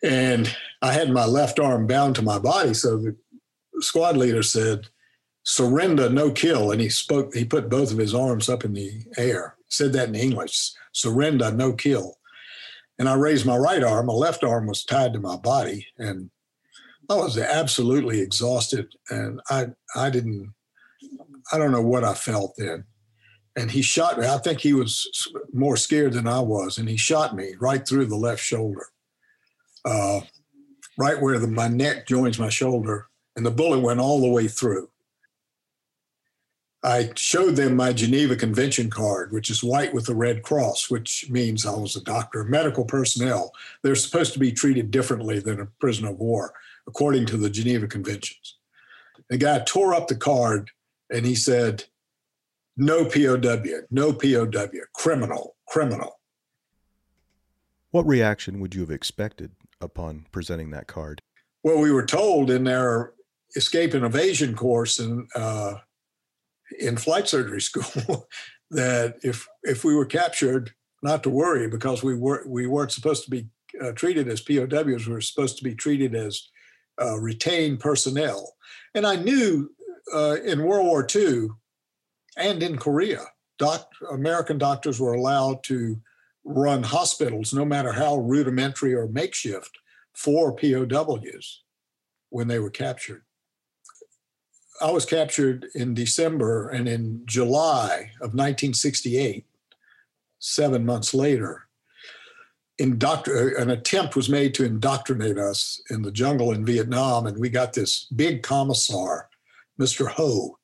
And 0.04 0.54
I 0.82 0.92
had 0.92 1.10
my 1.10 1.26
left 1.26 1.60
arm 1.60 1.88
bound 1.88 2.16
to 2.16 2.22
my 2.22 2.38
body. 2.38 2.74
So 2.74 2.98
the 2.98 3.16
squad 3.80 4.18
leader 4.18 4.44
said, 4.44 4.88
surrender, 5.44 6.10
no 6.10 6.32
kill. 6.32 6.72
And 6.72 6.82
he 6.82 6.90
spoke, 6.90 7.34
he 7.34 7.46
put 7.46 7.70
both 7.70 7.92
of 7.92 7.98
his 7.98 8.14
arms 8.14 8.50
up 8.50 8.66
in 8.66 8.74
the 8.74 9.06
air, 9.18 9.56
said 9.70 9.94
that 9.94 10.10
in 10.10 10.16
English, 10.16 10.72
surrender, 10.92 11.52
no 11.52 11.74
kill. 11.74 12.18
And 13.00 13.10
I 13.10 13.16
raised 13.16 13.46
my 13.46 13.58
right 13.58 13.84
arm, 13.84 14.08
my 14.08 14.14
left 14.14 14.44
arm 14.44 14.68
was 14.68 14.84
tied 14.84 15.14
to 15.14 15.20
my 15.20 15.38
body. 15.38 15.88
And 15.98 16.30
I 17.10 17.16
was 17.16 17.38
absolutely 17.38 18.20
exhausted. 18.20 18.94
And 19.10 19.42
I, 19.50 19.68
I 19.96 20.10
didn't, 20.10 20.54
I 21.52 21.58
don't 21.58 21.72
know 21.72 21.82
what 21.82 22.04
I 22.04 22.14
felt 22.14 22.56
then 22.58 22.86
and 23.56 23.70
he 23.70 23.82
shot 23.82 24.20
me. 24.20 24.28
I 24.28 24.38
think 24.38 24.60
he 24.60 24.74
was 24.74 25.08
more 25.54 25.78
scared 25.78 26.14
than 26.14 26.28
I 26.28 26.40
was, 26.40 26.78
and 26.78 26.90
he 26.90 26.98
shot 26.98 27.36
me 27.36 27.54
right 27.60 27.88
through 27.88 28.06
the 28.08 28.16
left 28.16 28.42
shoulder, 28.42 28.88
uh, 29.86 30.22
right 30.98 31.22
where 31.22 31.40
the, 31.40 31.48
my 31.48 31.68
neck 31.68 32.08
joins 32.08 32.40
my 32.40 32.50
shoulder, 32.50 33.08
and 33.36 33.46
the 33.46 33.52
bullet 33.52 33.80
went 33.80 34.00
all 34.00 34.22
the 34.22 34.30
way 34.30 34.48
through. 34.48 34.90
I 36.86 37.12
showed 37.16 37.56
them 37.56 37.78
my 37.78 37.94
Geneva 37.94 38.36
Convention 38.36 38.90
card, 38.90 39.32
which 39.32 39.50
is 39.50 39.64
white 39.64 39.94
with 39.94 40.10
a 40.10 40.16
red 40.16 40.44
cross, 40.44 40.90
which 40.90 41.30
means 41.30 41.66
I 41.66 41.72
was 41.72 41.96
a 41.96 42.04
doctor. 42.04 42.44
Medical 42.44 42.84
personnel, 42.84 43.54
they're 43.82 43.96
supposed 43.96 44.34
to 44.34 44.40
be 44.40 44.52
treated 44.52 44.92
differently 44.92 45.40
than 45.40 45.62
a 45.62 45.68
prisoner 45.80 46.10
of 46.10 46.20
war, 46.20 46.54
according 46.86 47.26
to 47.28 47.38
the 47.38 47.50
Geneva 47.50 47.88
Conventions. 47.88 48.58
The 49.30 49.38
guy 49.38 49.60
tore 49.60 49.94
up 49.94 50.10
the 50.10 50.16
card 50.16 50.72
and 51.10 51.26
he 51.26 51.36
said, 51.36 51.86
no 52.76 53.06
POW, 53.06 53.64
no 53.90 54.12
POW, 54.12 54.68
criminal, 54.94 55.56
criminal. 55.68 56.20
What 57.92 58.08
reaction 58.08 58.60
would 58.60 58.76
you 58.76 58.82
have 58.82 58.92
expected 58.92 59.52
upon 59.84 60.26
presenting 60.32 60.72
that 60.72 60.88
card? 60.88 61.22
Well, 61.64 61.80
we 61.80 61.92
were 61.92 62.06
told 62.06 62.50
in 62.50 62.64
their 62.64 63.14
escape 63.56 63.94
and 63.94 64.06
evasion 64.06 64.56
course 64.56 65.00
in 65.00 65.28
uh, 65.36 65.76
in 66.80 66.98
flight 66.98 67.28
surgery 67.28 67.62
school 67.70 68.28
that 68.72 69.16
if 69.24 69.48
if 69.64 69.84
we 69.84 69.96
were 69.96 70.06
captured, 70.06 70.74
not 71.02 71.24
to 71.24 71.30
worry 71.30 71.68
because 71.68 72.04
we 72.04 72.16
were 72.16 72.44
we 72.48 72.68
weren't 72.68 72.92
supposed 72.92 73.24
to 73.26 73.30
be 73.30 73.48
uh, 73.82 73.92
treated 73.92 74.28
as 74.28 74.42
POWs. 74.42 75.08
We 75.08 75.14
were 75.14 75.22
supposed 75.22 75.58
to 75.58 75.64
be 75.64 75.76
treated 75.76 76.16
as 76.16 76.50
uh, 77.02 77.18
retained 77.20 77.80
personnel. 77.80 78.54
And 78.94 79.06
I 79.06 79.16
knew 79.16 79.70
uh, 80.14 80.38
in 80.44 80.64
World 80.64 80.86
War 80.86 81.08
II 81.14 81.50
and 82.38 82.62
in 82.62 82.78
Korea, 82.78 83.22
doc, 83.58 83.88
American 84.12 84.58
doctors 84.58 85.00
were 85.00 85.14
allowed 85.14 85.64
to 85.66 86.00
run 86.44 86.84
hospitals, 86.84 87.54
no 87.54 87.66
matter 87.66 87.94
how 87.94 88.18
rudimentary 88.18 88.94
or 88.94 89.08
makeshift, 89.08 89.78
for 90.14 90.56
POWs 90.56 91.64
when 92.30 92.48
they 92.48 92.60
were 92.60 92.70
captured. 92.70 93.24
I 94.82 94.92
was 94.92 95.06
captured 95.06 95.68
in 95.76 95.94
December, 95.94 96.70
and 96.70 96.88
in 96.88 97.22
July 97.26 98.12
of 98.16 98.34
1968, 98.34 99.46
seven 100.40 100.86
months 100.86 101.14
later, 101.14 101.68
indoctr- 102.82 103.58
uh, 103.58 103.62
an 103.62 103.70
attempt 103.70 104.16
was 104.16 104.30
made 104.30 104.54
to 104.56 104.66
indoctrinate 104.66 105.38
us 105.38 105.82
in 105.90 106.02
the 106.02 106.12
jungle 106.12 106.52
in 106.52 106.66
Vietnam, 106.66 107.28
and 107.28 107.38
we 107.38 107.50
got 107.50 107.74
this 107.74 108.06
big 108.16 108.44
commissar, 108.44 109.30
Mr. 109.80 110.08
Ho, 110.08 110.58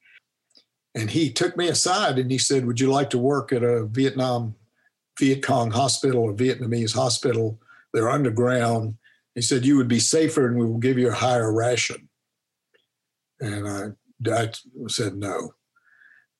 and 0.95 1.11
he 1.11 1.31
took 1.31 1.55
me 1.55 1.67
aside 1.67 2.17
and 2.17 2.31
he 2.31 2.37
said, 2.37 2.65
Would 2.65 2.79
you 2.79 2.91
like 2.91 3.09
to 3.11 3.19
work 3.19 3.53
at 3.53 3.63
a 3.63 3.85
Vietnam 3.85 4.55
Viet 5.19 5.43
Cong 5.43 5.71
hospital 5.71 6.21
or 6.21 6.33
Vietnamese 6.33 6.95
hospital? 6.95 7.59
They're 7.93 8.09
underground. 8.09 8.95
He 9.35 9.41
said, 9.41 9.65
You 9.65 9.77
would 9.77 9.87
be 9.87 9.99
safer 9.99 10.47
and 10.47 10.57
we 10.57 10.65
will 10.65 10.77
give 10.77 10.97
you 10.97 11.09
a 11.09 11.13
higher 11.13 11.51
ration. 11.51 12.09
And 13.39 13.67
I, 13.67 14.31
I 14.31 14.51
said, 14.87 15.15
No. 15.15 15.53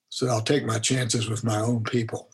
So 0.09 0.27
I'll 0.27 0.41
take 0.41 0.65
my 0.65 0.79
chances 0.79 1.29
with 1.29 1.43
my 1.43 1.59
own 1.59 1.83
people. 1.83 2.31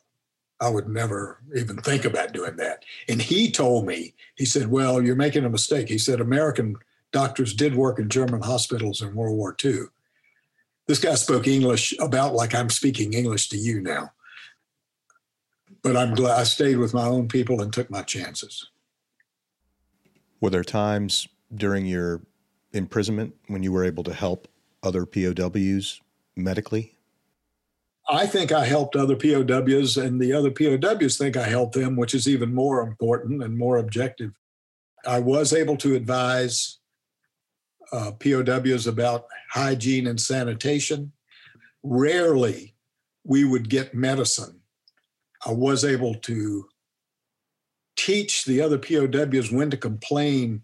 I 0.61 0.69
would 0.69 0.87
never 0.87 1.41
even 1.55 1.77
think 1.77 2.05
about 2.05 2.31
doing 2.31 2.55
that. 2.57 2.85
And 3.09 3.21
he 3.21 3.51
told 3.51 3.85
me, 3.85 4.13
he 4.35 4.45
said, 4.45 4.67
Well, 4.67 5.01
you're 5.01 5.15
making 5.15 5.45
a 5.45 5.49
mistake. 5.49 5.89
He 5.89 5.97
said, 5.97 6.21
American 6.21 6.77
doctors 7.11 7.53
did 7.53 7.75
work 7.75 7.99
in 7.99 8.09
German 8.09 8.41
hospitals 8.41 9.01
in 9.01 9.15
World 9.15 9.35
War 9.35 9.55
II. 9.63 9.85
This 10.87 10.99
guy 10.99 11.15
spoke 11.15 11.47
English 11.47 11.93
about 11.99 12.33
like 12.33 12.53
I'm 12.53 12.69
speaking 12.69 13.13
English 13.13 13.49
to 13.49 13.57
you 13.57 13.81
now. 13.81 14.11
But 15.85 15.95
I'm 15.95 16.15
glad 16.15 16.39
I 16.39 16.45
stayed 16.45 16.77
with 16.77 16.95
my 16.95 17.05
own 17.05 17.27
people 17.27 17.61
and 17.61 17.71
took 17.71 17.91
my 17.91 18.01
chances. 18.01 18.71
Were 20.41 20.49
there 20.49 20.63
times 20.63 21.27
during 21.53 21.85
your 21.85 22.21
imprisonment 22.73 23.35
when 23.49 23.61
you 23.61 23.71
were 23.71 23.85
able 23.85 24.03
to 24.05 24.13
help 24.13 24.47
other 24.81 25.05
POWs 25.05 26.01
medically? 26.35 26.95
I 28.09 28.25
think 28.25 28.51
I 28.51 28.65
helped 28.65 28.95
other 28.95 29.15
POWs, 29.15 29.97
and 29.97 30.19
the 30.19 30.33
other 30.33 30.49
POWs 30.49 31.19
think 31.19 31.37
I 31.37 31.47
helped 31.47 31.75
them, 31.75 31.95
which 31.95 32.15
is 32.15 32.27
even 32.27 32.51
more 32.51 32.81
important 32.81 33.43
and 33.43 33.55
more 33.55 33.77
objective. 33.77 34.31
I 35.05 35.19
was 35.19 35.53
able 35.53 35.77
to 35.77 35.93
advise 35.93 36.79
uh, 37.91 38.11
POWs 38.13 38.87
about 38.87 39.27
hygiene 39.51 40.07
and 40.07 40.19
sanitation. 40.19 41.11
Rarely 41.83 42.73
we 43.23 43.43
would 43.43 43.69
get 43.69 43.93
medicine. 43.93 44.61
I 45.45 45.51
was 45.51 45.85
able 45.85 46.15
to 46.15 46.67
teach 47.95 48.45
the 48.45 48.61
other 48.61 48.77
POWs 48.77 49.51
when 49.51 49.69
to 49.69 49.77
complain, 49.77 50.61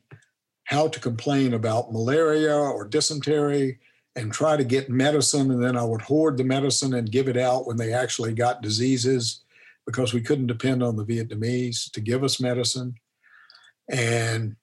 how 0.65 0.87
to 0.87 0.99
complain 0.99 1.53
about 1.53 1.93
malaria 1.93 2.55
or 2.55 2.87
dysentery, 2.87 3.79
and 4.15 4.33
try 4.33 4.57
to 4.57 4.63
get 4.63 4.89
medicine. 4.89 5.51
And 5.51 5.63
then 5.63 5.77
I 5.77 5.83
would 5.83 6.01
hoard 6.01 6.37
the 6.37 6.43
medicine 6.43 6.95
and 6.95 7.11
give 7.11 7.27
it 7.27 7.37
out 7.37 7.67
when 7.67 7.77
they 7.77 7.93
actually 7.93 8.33
got 8.33 8.61
diseases 8.61 9.43
because 9.85 10.13
we 10.13 10.21
couldn't 10.21 10.47
depend 10.47 10.83
on 10.83 10.95
the 10.95 11.05
Vietnamese 11.05 11.89
to 11.91 12.01
give 12.01 12.23
us 12.23 12.39
medicine. 12.39 12.95
And 13.89 14.55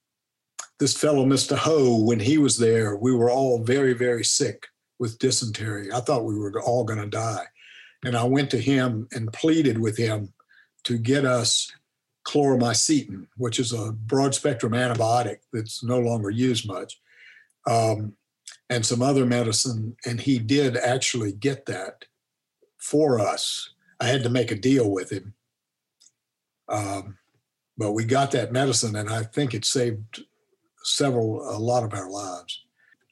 this 0.79 0.97
fellow, 0.97 1.25
Mr. 1.25 1.57
Ho, 1.57 1.99
when 1.99 2.21
he 2.21 2.39
was 2.39 2.59
there, 2.59 2.97
we 2.97 3.15
were 3.15 3.31
all 3.31 3.63
very, 3.63 3.95
very 3.95 4.25
sick 4.25 4.67
with 4.99 5.19
dysentery. 5.19 5.93
I 5.93 6.01
thought 6.01 6.25
we 6.25 6.39
were 6.39 6.61
all 6.63 6.85
going 6.85 7.01
to 7.01 7.07
die. 7.07 7.47
And 8.05 8.17
I 8.17 8.25
went 8.25 8.51
to 8.51 8.59
him 8.59 9.09
and 9.13 9.33
pleaded 9.33 9.79
with 9.79 9.97
him 9.97 10.33
to 10.85 10.99
get 10.99 11.25
us 11.25 11.73
chloromycetin, 12.27 13.27
which 13.37 13.59
is 13.59 13.73
a 13.73 13.93
broad 13.93 14.35
spectrum 14.35 14.73
antibiotic 14.73 15.39
that's 15.53 15.83
no 15.83 15.99
longer 15.99 16.31
used 16.31 16.67
much. 16.69 17.01
um, 17.69 18.15
and 18.71 18.85
some 18.85 19.03
other 19.03 19.25
medicine. 19.27 19.97
And 20.05 20.21
he 20.21 20.39
did 20.39 20.77
actually 20.77 21.33
get 21.33 21.67
that 21.67 22.05
for 22.79 23.19
us. 23.21 23.71
I 24.01 24.07
had 24.07 24.23
to 24.23 24.31
make 24.31 24.51
a 24.51 24.57
deal 24.57 24.91
with 24.91 25.11
him. 25.11 25.35
Um, 26.69 27.19
but 27.77 27.93
we 27.93 28.05
got 28.05 28.31
that 28.33 28.53
medicine, 28.53 28.97
and 28.97 29.09
I 29.09 29.23
think 29.23 29.55
it 29.55 29.65
saved 29.65 30.25
several, 30.83 31.49
a 31.49 31.59
lot 31.59 31.85
of 31.85 31.95
our 31.95 32.11
lives. 32.11 32.65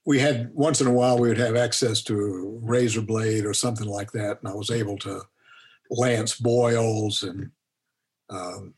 We 0.07 0.19
had 0.21 0.55
once 0.55 0.81
in 0.81 0.87
a 0.87 0.93
while 0.93 1.19
we 1.19 1.29
would 1.29 1.39
have 1.39 1.57
access 1.57 2.03
to 2.05 2.19
a 2.19 2.67
razor 2.67 3.03
blade 3.03 3.45
or 3.45 3.53
something 3.53 3.89
like 3.89 4.13
that, 4.13 4.39
and 4.41 4.49
I 4.49 4.55
was 4.55 4.71
able 4.71 4.97
to 4.99 5.23
lance 5.91 6.37
boils 6.37 7.23
and 7.23 7.51
um, 8.31 8.75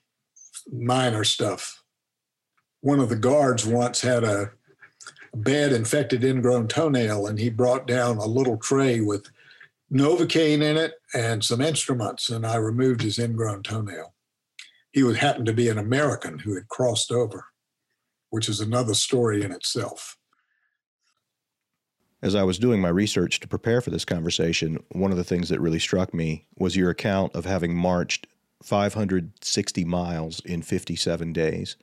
minor 0.73 1.25
stuff. 1.25 1.83
One 2.81 2.99
of 2.99 3.09
the 3.09 3.17
guards 3.17 3.67
once 3.67 4.01
had 4.01 4.25
a, 4.25 4.51
bad 5.35 5.73
infected 5.73 6.25
ingrown 6.25 6.69
toenail, 6.69 7.27
and 7.27 7.39
he 7.39 7.51
brought 7.51 7.87
down 7.87 8.17
a 8.17 8.27
little 8.27 8.57
tray 8.57 9.01
with 9.01 9.31
Novocaine 9.93 10.63
in 10.63 10.77
it 10.77 10.95
and 11.15 11.45
some 11.45 11.61
instruments, 11.61 12.29
and 12.29 12.47
I 12.47 12.57
removed 12.57 13.03
his 13.03 13.19
ingrown 13.19 13.63
toenail. 13.63 14.15
He 14.93 15.03
would 15.03 15.17
happen 15.17 15.45
to 15.45 15.53
be 15.53 15.69
an 15.69 15.79
American 15.79 16.41
who 16.41 16.55
had 16.55 16.69
crossed 16.69 17.11
over, 17.11 17.47
which 18.31 18.49
is 18.49 18.61
another 18.61 18.95
story 18.95 19.43
in 19.43 19.53
itself. 19.53 20.18
As 22.21 22.35
I 22.35 22.43
was 22.43 22.59
doing 22.59 22.81
my 22.81 22.89
research 22.89 23.39
to 23.41 23.49
prepare 23.49 23.81
for 23.81 23.91
this 23.91 24.05
conversation, 24.05 24.83
one 24.91 25.13
of 25.13 25.17
the 25.17 25.25
things 25.25 25.49
that 25.51 25.61
really 25.61 25.79
struck 25.79 26.13
me 26.13 26.47
was 26.57 26.75
your 26.75 26.91
account 26.91 27.35
of 27.37 27.45
having 27.45 27.77
marched 27.77 28.27
560 28.63 29.85
miles 29.85 30.41
in 30.41 30.63
57 30.63 31.33
days 31.33 31.77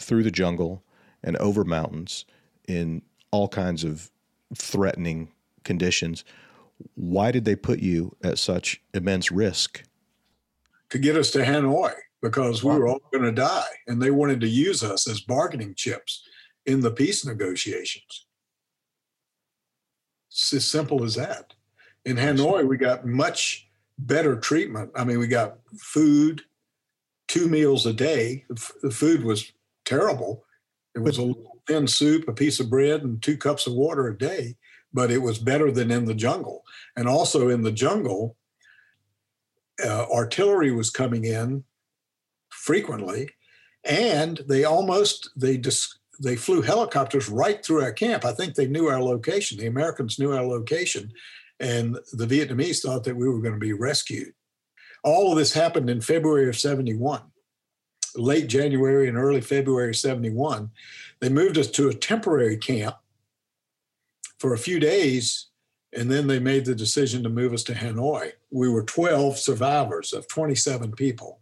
through 0.00 0.24
the 0.24 0.30
jungle 0.32 0.82
and 1.22 1.36
over 1.36 1.62
mountains 1.64 2.24
in 2.66 3.02
all 3.30 3.46
kinds 3.46 3.84
of 3.84 4.10
threatening 4.56 5.30
conditions. 5.62 6.24
Why 6.94 7.30
did 7.30 7.44
they 7.44 7.54
put 7.54 7.78
you 7.78 8.16
at 8.24 8.38
such 8.38 8.82
immense 8.92 9.30
risk? 9.30 9.84
To 10.88 10.98
get 10.98 11.16
us 11.16 11.30
to 11.32 11.44
Hanoi 11.44 11.92
because 12.20 12.64
we 12.64 12.74
were 12.74 12.88
all 12.88 13.00
going 13.12 13.24
to 13.24 13.32
die 13.32 13.70
and 13.86 14.02
they 14.02 14.10
wanted 14.10 14.40
to 14.40 14.48
use 14.48 14.82
us 14.82 15.08
as 15.08 15.20
bargaining 15.20 15.74
chips 15.76 16.24
in 16.66 16.80
the 16.80 16.90
peace 16.90 17.24
negotiations. 17.24 18.26
It's 20.30 20.52
as 20.52 20.66
simple 20.66 21.04
as 21.04 21.16
that. 21.16 21.54
In 22.04 22.16
Hanoi, 22.16 22.66
we 22.66 22.76
got 22.76 23.06
much 23.06 23.68
better 23.98 24.36
treatment. 24.36 24.90
I 24.94 25.04
mean, 25.04 25.18
we 25.18 25.26
got 25.26 25.58
food, 25.78 26.42
two 27.28 27.48
meals 27.48 27.84
a 27.86 27.92
day. 27.92 28.44
The 28.48 28.90
food 28.90 29.24
was 29.24 29.52
terrible. 29.84 30.44
It 30.94 31.00
was 31.00 31.18
a 31.18 31.34
thin 31.66 31.86
soup, 31.86 32.26
a 32.26 32.32
piece 32.32 32.60
of 32.60 32.70
bread, 32.70 33.02
and 33.02 33.22
two 33.22 33.36
cups 33.36 33.66
of 33.66 33.74
water 33.74 34.08
a 34.08 34.16
day, 34.16 34.56
but 34.92 35.10
it 35.10 35.18
was 35.18 35.38
better 35.38 35.70
than 35.70 35.90
in 35.90 36.06
the 36.06 36.14
jungle. 36.14 36.64
And 36.96 37.08
also 37.08 37.48
in 37.48 37.62
the 37.62 37.72
jungle, 37.72 38.36
uh, 39.84 40.06
artillery 40.12 40.72
was 40.72 40.90
coming 40.90 41.24
in 41.24 41.64
frequently, 42.48 43.30
and 43.84 44.40
they 44.48 44.64
almost 44.64 45.30
they 45.36 45.56
just 45.56 45.99
they 46.20 46.36
flew 46.36 46.60
helicopters 46.60 47.28
right 47.28 47.64
through 47.64 47.82
our 47.82 47.92
camp. 47.92 48.24
I 48.24 48.32
think 48.32 48.54
they 48.54 48.66
knew 48.66 48.88
our 48.88 49.02
location. 49.02 49.58
The 49.58 49.66
Americans 49.66 50.18
knew 50.18 50.32
our 50.32 50.44
location, 50.44 51.12
and 51.58 51.98
the 52.12 52.26
Vietnamese 52.26 52.82
thought 52.82 53.04
that 53.04 53.16
we 53.16 53.28
were 53.28 53.40
going 53.40 53.54
to 53.54 53.60
be 53.60 53.72
rescued. 53.72 54.32
All 55.02 55.32
of 55.32 55.38
this 55.38 55.52
happened 55.52 55.88
in 55.88 56.00
February 56.00 56.48
of 56.48 56.58
71. 56.58 57.22
Late 58.16 58.48
January 58.48 59.08
and 59.08 59.16
early 59.16 59.40
February 59.40 59.94
71, 59.94 60.70
they 61.20 61.28
moved 61.28 61.56
us 61.56 61.70
to 61.70 61.88
a 61.88 61.94
temporary 61.94 62.56
camp 62.56 62.96
for 64.38 64.52
a 64.52 64.58
few 64.58 64.80
days, 64.80 65.46
and 65.92 66.10
then 66.10 66.26
they 66.26 66.38
made 66.38 66.64
the 66.64 66.74
decision 66.74 67.22
to 67.22 67.28
move 67.28 67.52
us 67.52 67.62
to 67.64 67.74
Hanoi. 67.74 68.32
We 68.50 68.68
were 68.68 68.82
12 68.82 69.38
survivors 69.38 70.12
of 70.12 70.28
27 70.28 70.92
people. 70.92 71.40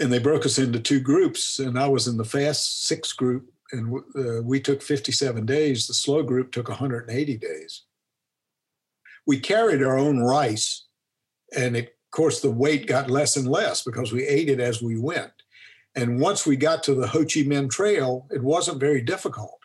And 0.00 0.12
they 0.12 0.18
broke 0.18 0.44
us 0.44 0.58
into 0.58 0.80
two 0.80 1.00
groups, 1.00 1.58
and 1.58 1.78
I 1.78 1.88
was 1.88 2.08
in 2.08 2.16
the 2.16 2.24
fast 2.24 2.84
six 2.84 3.12
group, 3.12 3.52
and 3.72 3.94
uh, 4.16 4.42
we 4.42 4.60
took 4.60 4.82
57 4.82 5.46
days. 5.46 5.86
The 5.86 5.94
slow 5.94 6.22
group 6.22 6.52
took 6.52 6.68
180 6.68 7.36
days 7.38 7.84
we 9.26 9.38
carried 9.38 9.82
our 9.82 9.98
own 9.98 10.20
rice, 10.20 10.86
and 11.56 11.76
it, 11.76 11.86
of 11.86 12.10
course 12.10 12.40
the 12.40 12.50
weight 12.50 12.86
got 12.86 13.10
less 13.10 13.36
and 13.36 13.48
less 13.48 13.82
because 13.82 14.12
we 14.12 14.26
ate 14.26 14.48
it 14.48 14.60
as 14.60 14.82
we 14.82 14.98
went. 14.98 15.32
And 15.96 16.20
once 16.20 16.46
we 16.46 16.56
got 16.56 16.82
to 16.84 16.94
the 16.94 17.06
Ho 17.06 17.20
Chi 17.20 17.42
Minh 17.42 17.70
Trail, 17.70 18.26
it 18.30 18.42
wasn't 18.42 18.80
very 18.80 19.00
difficult 19.00 19.58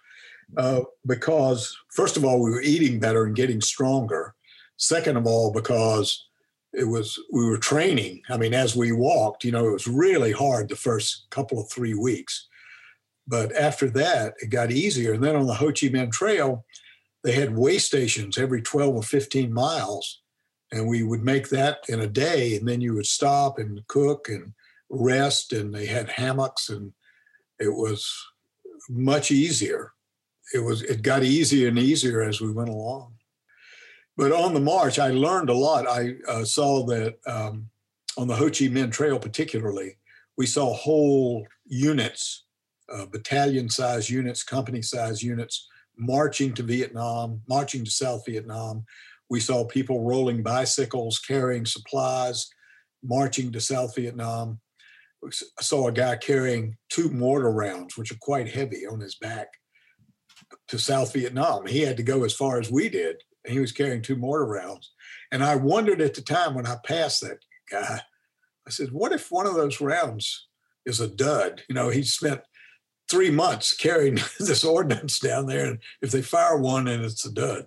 uh, 0.58 0.82
because, 1.06 1.76
first 1.92 2.18
of 2.18 2.24
all, 2.26 2.42
we 2.42 2.52
were 2.52 2.62
eating 2.62 3.00
better 3.00 3.26
and 3.26 3.36
getting 3.36 3.62
stronger. 3.62 4.36
Second 4.78 5.18
of 5.18 5.26
all, 5.26 5.52
because 5.52 6.28
it 6.72 6.84
was 6.84 7.20
we 7.34 7.46
were 7.46 7.58
training. 7.58 8.22
I 8.30 8.38
mean, 8.38 8.54
as 8.54 8.76
we 8.76 8.92
walked, 8.92 9.44
you 9.44 9.52
know, 9.52 9.68
it 9.68 9.74
was 9.74 9.88
really 9.88 10.32
hard 10.32 10.70
the 10.70 10.76
first 10.76 11.26
couple 11.32 11.60
of 11.60 11.70
three 11.70 11.96
weeks, 11.96 12.48
but 13.30 13.56
after 13.56 13.90
that, 13.92 14.34
it 14.40 14.50
got 14.50 14.72
easier. 14.72 15.14
And 15.14 15.24
then 15.24 15.36
on 15.36 15.46
the 15.46 15.54
Ho 15.54 15.68
Chi 15.68 15.88
Minh 15.88 16.12
Trail, 16.12 16.66
they 17.24 17.34
had 17.34 17.56
way 17.56 17.78
stations 17.78 18.40
every 18.40 18.62
12 18.62 18.96
or 18.96 19.04
15 19.04 19.54
miles. 19.54 20.22
And 20.72 20.88
we 20.88 21.04
would 21.04 21.24
make 21.24 21.50
that 21.50 21.82
in 21.88 22.00
a 22.00 22.08
day. 22.08 22.56
And 22.56 22.68
then 22.68 22.82
you 22.82 22.96
would 22.96 23.06
stop 23.06 23.60
and 23.60 23.86
cook 23.88 24.30
and 24.30 24.54
rest. 24.90 25.54
And 25.54 25.74
they 25.74 25.86
had 25.86 26.10
hammocks. 26.10 26.70
And 26.70 26.92
it 27.60 27.70
was 27.70 28.12
much 28.90 29.30
easier. 29.30 29.94
It 30.52 30.60
was 30.60 30.82
it 30.82 31.04
got 31.04 31.24
easier 31.24 31.68
and 31.68 31.78
easier 31.78 32.24
as 32.24 32.42
we 32.42 32.52
went 32.52 32.70
along. 32.70 33.14
But 34.18 34.32
on 34.32 34.56
the 34.56 34.60
march 34.60 34.98
i 34.98 35.10
learned 35.10 35.50
a 35.50 35.54
lot. 35.54 35.88
I 35.88 36.16
uh, 36.28 36.44
saw 36.44 36.84
that 36.88 37.20
um, 37.28 37.70
on 38.18 38.28
the 38.28 38.36
ho 38.36 38.46
chi 38.46 38.66
minh 38.66 38.92
trail 38.92 39.20
particularly 39.20 39.98
we 40.38 40.48
saw 40.48 40.74
whole 40.74 41.46
units 41.68 42.46
uh, 42.92 43.06
battalion 43.06 43.70
size 43.70 44.10
units 44.10 44.44
company 44.44 44.82
size 44.82 45.22
units 45.24 45.68
marching 45.98 46.54
to 46.54 46.64
Vietnam, 46.64 47.42
marching 47.48 47.84
to 47.84 47.92
South 47.92 48.24
Vietnam. 48.26 48.86
We 49.30 49.40
saw 49.40 49.66
people 49.66 50.06
rolling 50.06 50.42
bicycles, 50.42 51.20
carrying 51.20 51.66
supplies, 51.66 52.50
marching 53.04 53.52
to 53.52 53.62
South 53.62 53.96
Vietnam. 53.96 54.60
We 55.22 55.30
saw 55.60 55.88
a 55.88 55.92
guy 55.92 56.16
carrying 56.16 56.78
two 56.90 57.10
mortar 57.10 57.52
rounds, 57.52 57.98
which 57.98 58.12
are 58.12 58.18
quite 58.22 58.50
heavy, 58.50 58.88
on 58.88 59.02
his 59.02 59.16
back 59.16 59.50
to 60.70 60.80
South 60.80 61.14
Vietnam. 61.14 61.68
He 61.68 61.82
had 61.82 61.98
to 61.98 62.04
go 62.04 62.24
as 62.24 62.34
far 62.34 62.60
as 62.60 62.72
we 62.72 62.90
did, 62.90 63.18
and 63.44 63.54
he 63.54 63.60
was 63.60 63.74
carrying 63.74 64.02
two 64.02 64.16
mortar 64.16 64.46
rounds. 64.46 64.92
And 65.32 65.44
I 65.44 65.56
wondered 65.56 66.02
at 66.02 66.14
the 66.14 66.22
time 66.22 66.56
when 66.56 66.66
I 66.66 66.78
passed 66.86 67.22
that 67.22 67.40
guy, 67.70 68.02
I 68.66 68.70
said, 68.70 68.92
what 68.92 69.12
if 69.12 69.32
one 69.32 69.46
of 69.46 69.56
those 69.56 69.82
rounds 69.82 70.48
is 70.86 71.00
a 71.00 71.08
dud? 71.08 71.64
You 71.68 71.76
know, 71.76 71.90
he 71.90 72.04
spent 72.04 72.42
three 73.10 73.32
months 73.32 73.74
carrying 73.74 74.20
this 74.40 74.64
ordnance 74.64 75.20
down 75.20 75.48
there, 75.48 75.66
and 75.66 75.80
if 76.02 76.12
they 76.12 76.22
fire 76.22 76.58
one, 76.58 76.88
and 76.88 77.04
it's 77.04 77.26
a 77.26 77.32
dud. 77.32 77.66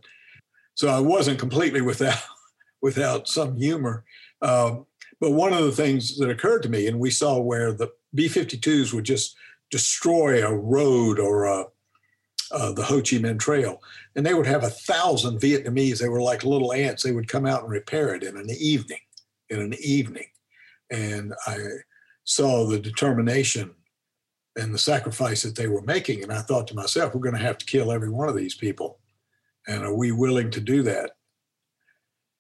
So 0.75 0.89
I 0.89 1.01
wasn't 1.01 1.39
completely 1.39 1.81
without 1.81 2.19
without 2.83 3.29
some 3.29 3.57
humor. 3.57 4.05
Um, 4.41 4.87
but 5.21 5.31
one 5.31 5.53
of 5.53 5.65
the 5.65 5.71
things 5.71 6.17
that 6.19 6.31
occurred 6.31 6.65
to 6.65 6.69
me, 6.69 6.89
and 6.89 6.99
we 6.99 7.11
saw 7.11 7.39
where 7.39 7.73
the 7.73 7.93
B-52s 8.13 8.93
would 8.93 9.05
just 9.05 9.37
destroy 9.71 10.45
a 10.45 10.53
road 10.53 11.21
or 11.21 11.45
a, 11.45 11.67
uh, 12.51 12.73
the 12.73 12.83
Ho 12.83 12.97
Chi 12.97 13.19
Minh 13.19 13.39
Trail, 13.39 13.81
and 14.17 14.27
they 14.27 14.35
would 14.35 14.49
have 14.49 14.65
a 14.65 14.71
thousand 14.71 15.41
Vietnamese. 15.41 16.01
They 16.01 16.09
were 16.09 16.21
like 16.21 16.43
little 16.43 16.73
ants. 16.73 17.05
They 17.05 17.13
would 17.13 17.29
come 17.29 17.47
out 17.47 17.63
and 17.63 17.71
repair 17.71 18.17
it 18.17 18.25
in 18.25 18.37
an 18.37 18.51
evening. 18.51 18.99
In 19.49 19.61
an 19.61 19.75
evening, 19.81 20.29
and 20.91 21.35
I 21.47 21.59
saw 22.25 22.67
the 22.67 22.79
determination 22.79 23.75
and 24.57 24.75
the 24.75 24.79
sacrifice 24.79 25.43
that 25.43 25.57
they 25.57 25.69
were 25.69 25.83
making. 25.83 26.23
And 26.23 26.33
I 26.33 26.41
thought 26.41 26.67
to 26.69 26.75
myself, 26.75 27.15
we're 27.15 27.21
going 27.21 27.35
to 27.35 27.41
have 27.41 27.59
to 27.59 27.67
kill 27.67 27.93
every 27.93 28.11
one 28.11 28.29
of 28.29 28.37
these 28.37 28.55
people. 28.55 28.99
And 29.67 29.85
are 29.85 29.95
we 29.95 30.13
willing 30.13 30.51
to 30.51 30.61
do 30.61 30.83
that? 30.83 31.13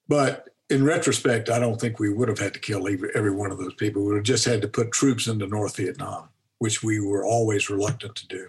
But 0.08 0.48
in 0.68 0.84
retrospect, 0.84 1.50
I 1.50 1.58
don't 1.58 1.80
think 1.80 1.98
we 1.98 2.12
would 2.12 2.28
have 2.28 2.38
had 2.38 2.54
to 2.54 2.60
kill 2.60 2.88
every 3.14 3.30
one 3.30 3.50
of 3.50 3.58
those 3.58 3.74
people. 3.74 4.02
We 4.02 4.08
would 4.08 4.16
have 4.16 4.24
just 4.24 4.44
had 4.44 4.62
to 4.62 4.68
put 4.68 4.92
troops 4.92 5.26
into 5.26 5.46
North 5.46 5.76
Vietnam, 5.76 6.28
which 6.58 6.82
we 6.82 7.00
were 7.00 7.24
always 7.24 7.70
reluctant 7.70 8.16
to 8.16 8.26
do. 8.26 8.48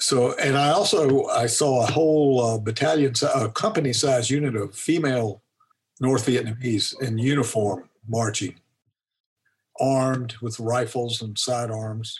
So, 0.00 0.34
and 0.34 0.56
I 0.56 0.70
also 0.70 1.26
I 1.26 1.46
saw 1.46 1.82
a 1.82 1.90
whole 1.90 2.40
uh, 2.40 2.58
battalion, 2.58 3.14
a 3.34 3.48
company-sized 3.48 4.28
unit 4.28 4.56
of 4.56 4.74
female 4.74 5.42
North 6.00 6.26
Vietnamese 6.26 7.00
in 7.00 7.16
uniform 7.16 7.88
marching, 8.08 8.56
armed 9.80 10.34
with 10.42 10.60
rifles 10.60 11.22
and 11.22 11.38
sidearms 11.38 12.18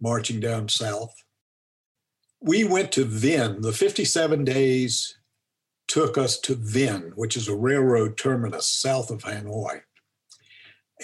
marching 0.00 0.40
down 0.40 0.68
south. 0.68 1.14
We 2.40 2.64
went 2.64 2.92
to 2.92 3.04
Vinh. 3.04 3.62
The 3.62 3.72
57 3.72 4.44
days 4.44 5.18
took 5.88 6.16
us 6.16 6.38
to 6.40 6.54
Vinh, 6.54 7.12
which 7.14 7.36
is 7.36 7.48
a 7.48 7.56
railroad 7.56 8.16
terminus 8.16 8.68
south 8.68 9.10
of 9.10 9.22
Hanoi. 9.22 9.80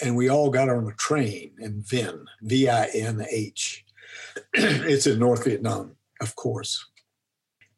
And 0.01 0.15
we 0.15 0.29
all 0.29 0.49
got 0.49 0.69
on 0.69 0.87
a 0.87 0.95
train 0.95 1.53
in 1.59 1.81
Vinh, 1.81 2.25
V 2.41 2.69
I 2.69 2.85
N 2.93 3.25
H. 3.29 3.85
it's 4.53 5.07
in 5.07 5.19
North 5.19 5.45
Vietnam, 5.45 5.95
of 6.21 6.35
course. 6.35 6.85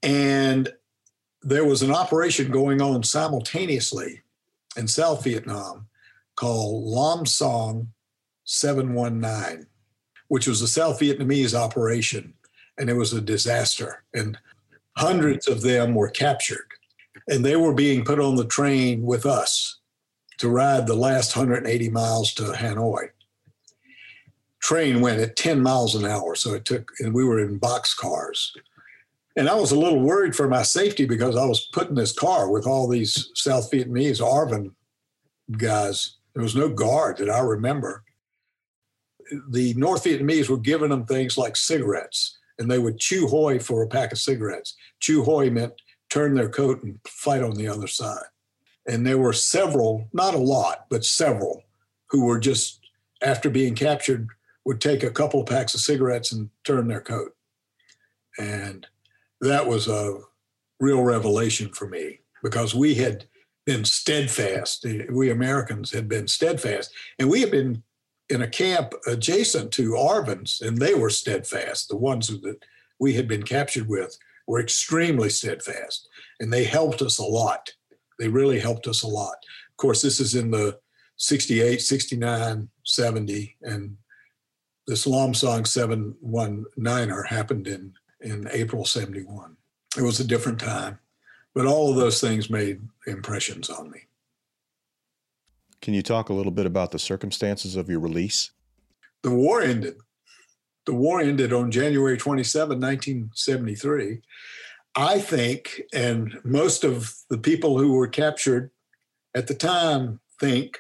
And 0.04 0.72
there 1.42 1.66
was 1.66 1.82
an 1.82 1.92
operation 1.92 2.52
going 2.52 2.82
on 2.82 3.04
simultaneously 3.04 4.22
in 4.76 4.88
South 4.88 5.24
Vietnam 5.24 5.88
called 6.36 6.84
Lam 6.84 7.26
Son 7.26 7.94
719, 8.46 9.68
which 10.28 10.48
was 10.48 10.62
a 10.62 10.68
South 10.68 11.00
Vietnamese 11.00 11.54
operation. 11.54 12.34
And 12.78 12.90
it 12.90 12.94
was 12.94 13.14
a 13.14 13.22
disaster. 13.22 14.04
And 14.14 14.38
hundreds 14.98 15.48
of 15.48 15.62
them 15.62 15.96
were 15.96 16.10
captured. 16.10 16.68
And 17.28 17.44
they 17.44 17.56
were 17.56 17.74
being 17.74 18.06
put 18.06 18.20
on 18.20 18.36
the 18.36 18.46
train 18.46 19.02
with 19.02 19.26
us 19.26 19.80
to 20.38 20.50
ride 20.50 20.86
the 20.86 20.96
last 20.96 21.36
180 21.36 21.90
miles 21.90 22.34
to 22.36 22.44
Hanoi. 22.44 23.10
Train 24.60 25.02
went 25.02 25.20
at 25.20 25.36
10 25.36 25.62
miles 25.62 25.96
an 25.96 26.06
hour. 26.06 26.36
So 26.36 26.54
it 26.54 26.66
took, 26.66 26.92
and 27.00 27.14
we 27.14 27.24
were 27.24 27.40
in 27.40 27.58
box 27.58 27.94
cars. 27.94 28.54
And 29.36 29.48
I 29.48 29.56
was 29.56 29.72
a 29.72 29.80
little 29.80 30.00
worried 30.00 30.36
for 30.36 30.48
my 30.48 30.64
safety 30.64 31.06
because 31.06 31.36
I 31.36 31.46
was 31.46 31.68
put 31.68 31.90
in 31.90 31.96
this 31.96 32.12
car 32.12 32.50
with 32.50 32.66
all 32.66 32.88
these 32.88 33.30
South 33.36 33.70
Vietnamese 33.72 34.20
ARVN 34.20 34.72
guys. 35.58 36.18
There 36.34 36.44
was 36.44 36.56
no 36.56 36.70
guard 36.70 37.18
that 37.18 37.30
I 37.30 37.40
remember. 37.40 38.04
The 39.50 39.74
North 39.76 40.04
Vietnamese 40.04 40.50
were 40.50 40.58
giving 40.58 40.90
them 40.90 41.06
things 41.06 41.38
like 41.38 41.56
cigarettes, 41.56 42.38
and 42.60 42.70
they 42.70 42.80
would 42.80 43.00
chieu 43.00 43.28
hoi 43.28 43.60
for 43.60 43.84
a 43.84 43.88
pack 43.88 44.12
of 44.12 44.20
cigarettes. 44.20 44.76
Chieu 45.00 45.24
hoi 45.24 45.50
meant 45.50 45.74
turn 46.10 46.34
their 46.34 46.50
coat 46.50 46.84
and 46.84 47.00
fight 47.08 47.44
on 47.44 47.56
the 47.56 47.68
other 47.68 47.88
side. 47.88 48.26
And 48.88 49.06
there 49.06 49.18
were 49.18 49.34
several, 49.34 50.08
not 50.14 50.34
a 50.34 50.40
lot, 50.40 50.86
but 50.90 51.04
several, 51.04 51.64
who 52.10 52.26
were 52.26 52.40
just, 52.40 52.80
after 53.22 53.50
being 53.50 53.76
captured, 53.76 54.30
would 54.66 54.80
take 54.80 55.04
a 55.04 55.12
couple 55.12 55.42
of 55.42 55.48
packs 55.48 55.74
of 55.74 55.82
cigarettes 55.82 56.32
and 56.32 56.50
turn 56.64 56.88
their 56.88 57.02
coat. 57.02 57.36
And 58.40 58.88
that 59.42 59.68
was 59.68 59.88
a 59.88 60.20
real 60.80 61.02
revelation 61.02 61.74
for 61.74 61.88
me 61.88 62.20
because 62.44 62.74
we 62.74 62.96
had 62.96 63.26
been 63.66 63.84
steadfast. 63.84 64.86
We 65.10 65.30
Americans 65.30 65.92
had 65.92 66.08
been 66.08 66.28
steadfast, 66.28 66.94
and 67.20 67.30
we 67.30 67.42
had 67.42 67.52
been 67.52 67.84
in 68.30 68.42
a 68.42 68.48
camp 68.48 68.94
adjacent 69.06 69.72
to 69.74 69.92
ARVN's, 69.92 70.62
and 70.62 70.78
they 70.78 70.94
were 70.94 71.10
steadfast. 71.10 71.88
The 71.88 71.98
ones 71.98 72.28
that 72.28 72.64
we 73.00 73.14
had 73.14 73.28
been 73.28 73.44
captured 73.44 73.88
with 73.88 74.18
were 74.48 74.60
extremely 74.60 75.30
steadfast, 75.30 76.08
and 76.40 76.52
they 76.52 76.64
helped 76.64 77.02
us 77.02 77.20
a 77.20 77.24
lot. 77.24 77.72
They 78.20 78.28
really 78.28 78.60
helped 78.60 78.88
us 78.88 79.04
a 79.04 79.08
lot. 79.08 79.36
Of 79.72 79.78
course, 79.78 80.02
this 80.02 80.20
is 80.20 80.36
in 80.36 80.52
the 80.52 80.80
68, 81.18 81.82
69, 81.82 82.70
70, 82.84 83.58
and 83.62 83.98
this 84.88 85.06
Lam 85.06 85.34
Son 85.34 85.64
719er 85.64 87.28
happened 87.28 87.68
in 87.68 87.94
in 88.22 88.48
April 88.52 88.86
71. 88.86 89.56
It 89.98 90.02
was 90.02 90.20
a 90.20 90.28
different 90.28 90.60
time, 90.60 91.00
but 91.54 91.66
all 91.66 91.90
of 91.90 91.98
those 91.98 92.22
things 92.22 92.50
made 92.50 92.82
impressions 93.06 93.70
on 93.70 93.92
me. 93.92 94.02
Can 95.88 95.94
you 95.94 96.04
talk 96.04 96.28
a 96.28 96.34
little 96.34 96.52
bit 96.52 96.66
about 96.66 96.92
the 96.92 97.00
circumstances 97.00 97.78
of 97.78 97.90
your 97.90 98.02
release? 98.02 98.52
The 99.24 99.32
war 99.32 99.62
ended. 99.62 99.96
The 100.86 100.94
war 100.94 101.22
ended 101.22 101.54
on 101.54 101.72
January 101.72 102.18
27, 102.18 102.78
1973. 102.78 104.20
I 104.98 105.18
think, 105.18 105.84
and 105.94 106.42
most 106.44 106.84
of 106.84 107.16
the 107.30 107.38
people 107.38 107.78
who 107.78 107.94
were 107.94 108.10
captured 108.10 108.70
at 109.34 109.48
the 109.48 109.54
time 109.54 110.20
think 110.42 110.78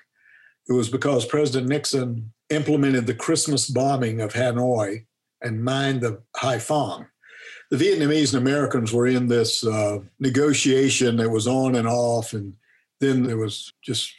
it 0.68 0.74
was 0.74 0.90
because 0.90 1.26
President 1.26 1.70
Nixon 1.70 2.34
implemented 2.50 3.08
the 3.08 3.16
Christmas 3.16 3.70
bombing 3.70 4.20
of 4.20 4.34
Hanoi 4.34 5.06
and 5.42 5.64
mined 5.64 6.02
the 6.02 6.22
Haiphong 6.36 7.08
the 7.70 7.78
Vietnamese 7.78 8.34
and 8.34 8.46
Americans 8.46 8.92
were 8.92 9.08
in 9.08 9.28
this 9.28 9.66
uh, 9.66 10.00
negotiation 10.20 11.16
that 11.18 11.30
was 11.30 11.48
on 11.48 11.76
and 11.76 11.88
off, 11.88 12.32
and 12.32 12.56
then 13.02 13.24
there 13.24 13.38
was 13.38 13.74
just 13.82 14.14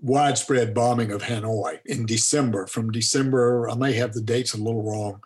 widespread 0.00 0.74
bombing 0.74 1.12
of 1.12 1.22
Hanoi 1.22 1.80
in 1.84 2.06
December. 2.06 2.66
From 2.66 2.90
December, 2.90 3.68
I 3.68 3.74
may 3.74 3.92
have 3.94 4.12
the 4.12 4.20
dates 4.20 4.54
a 4.54 4.58
little 4.58 4.82
wrong, 4.82 5.20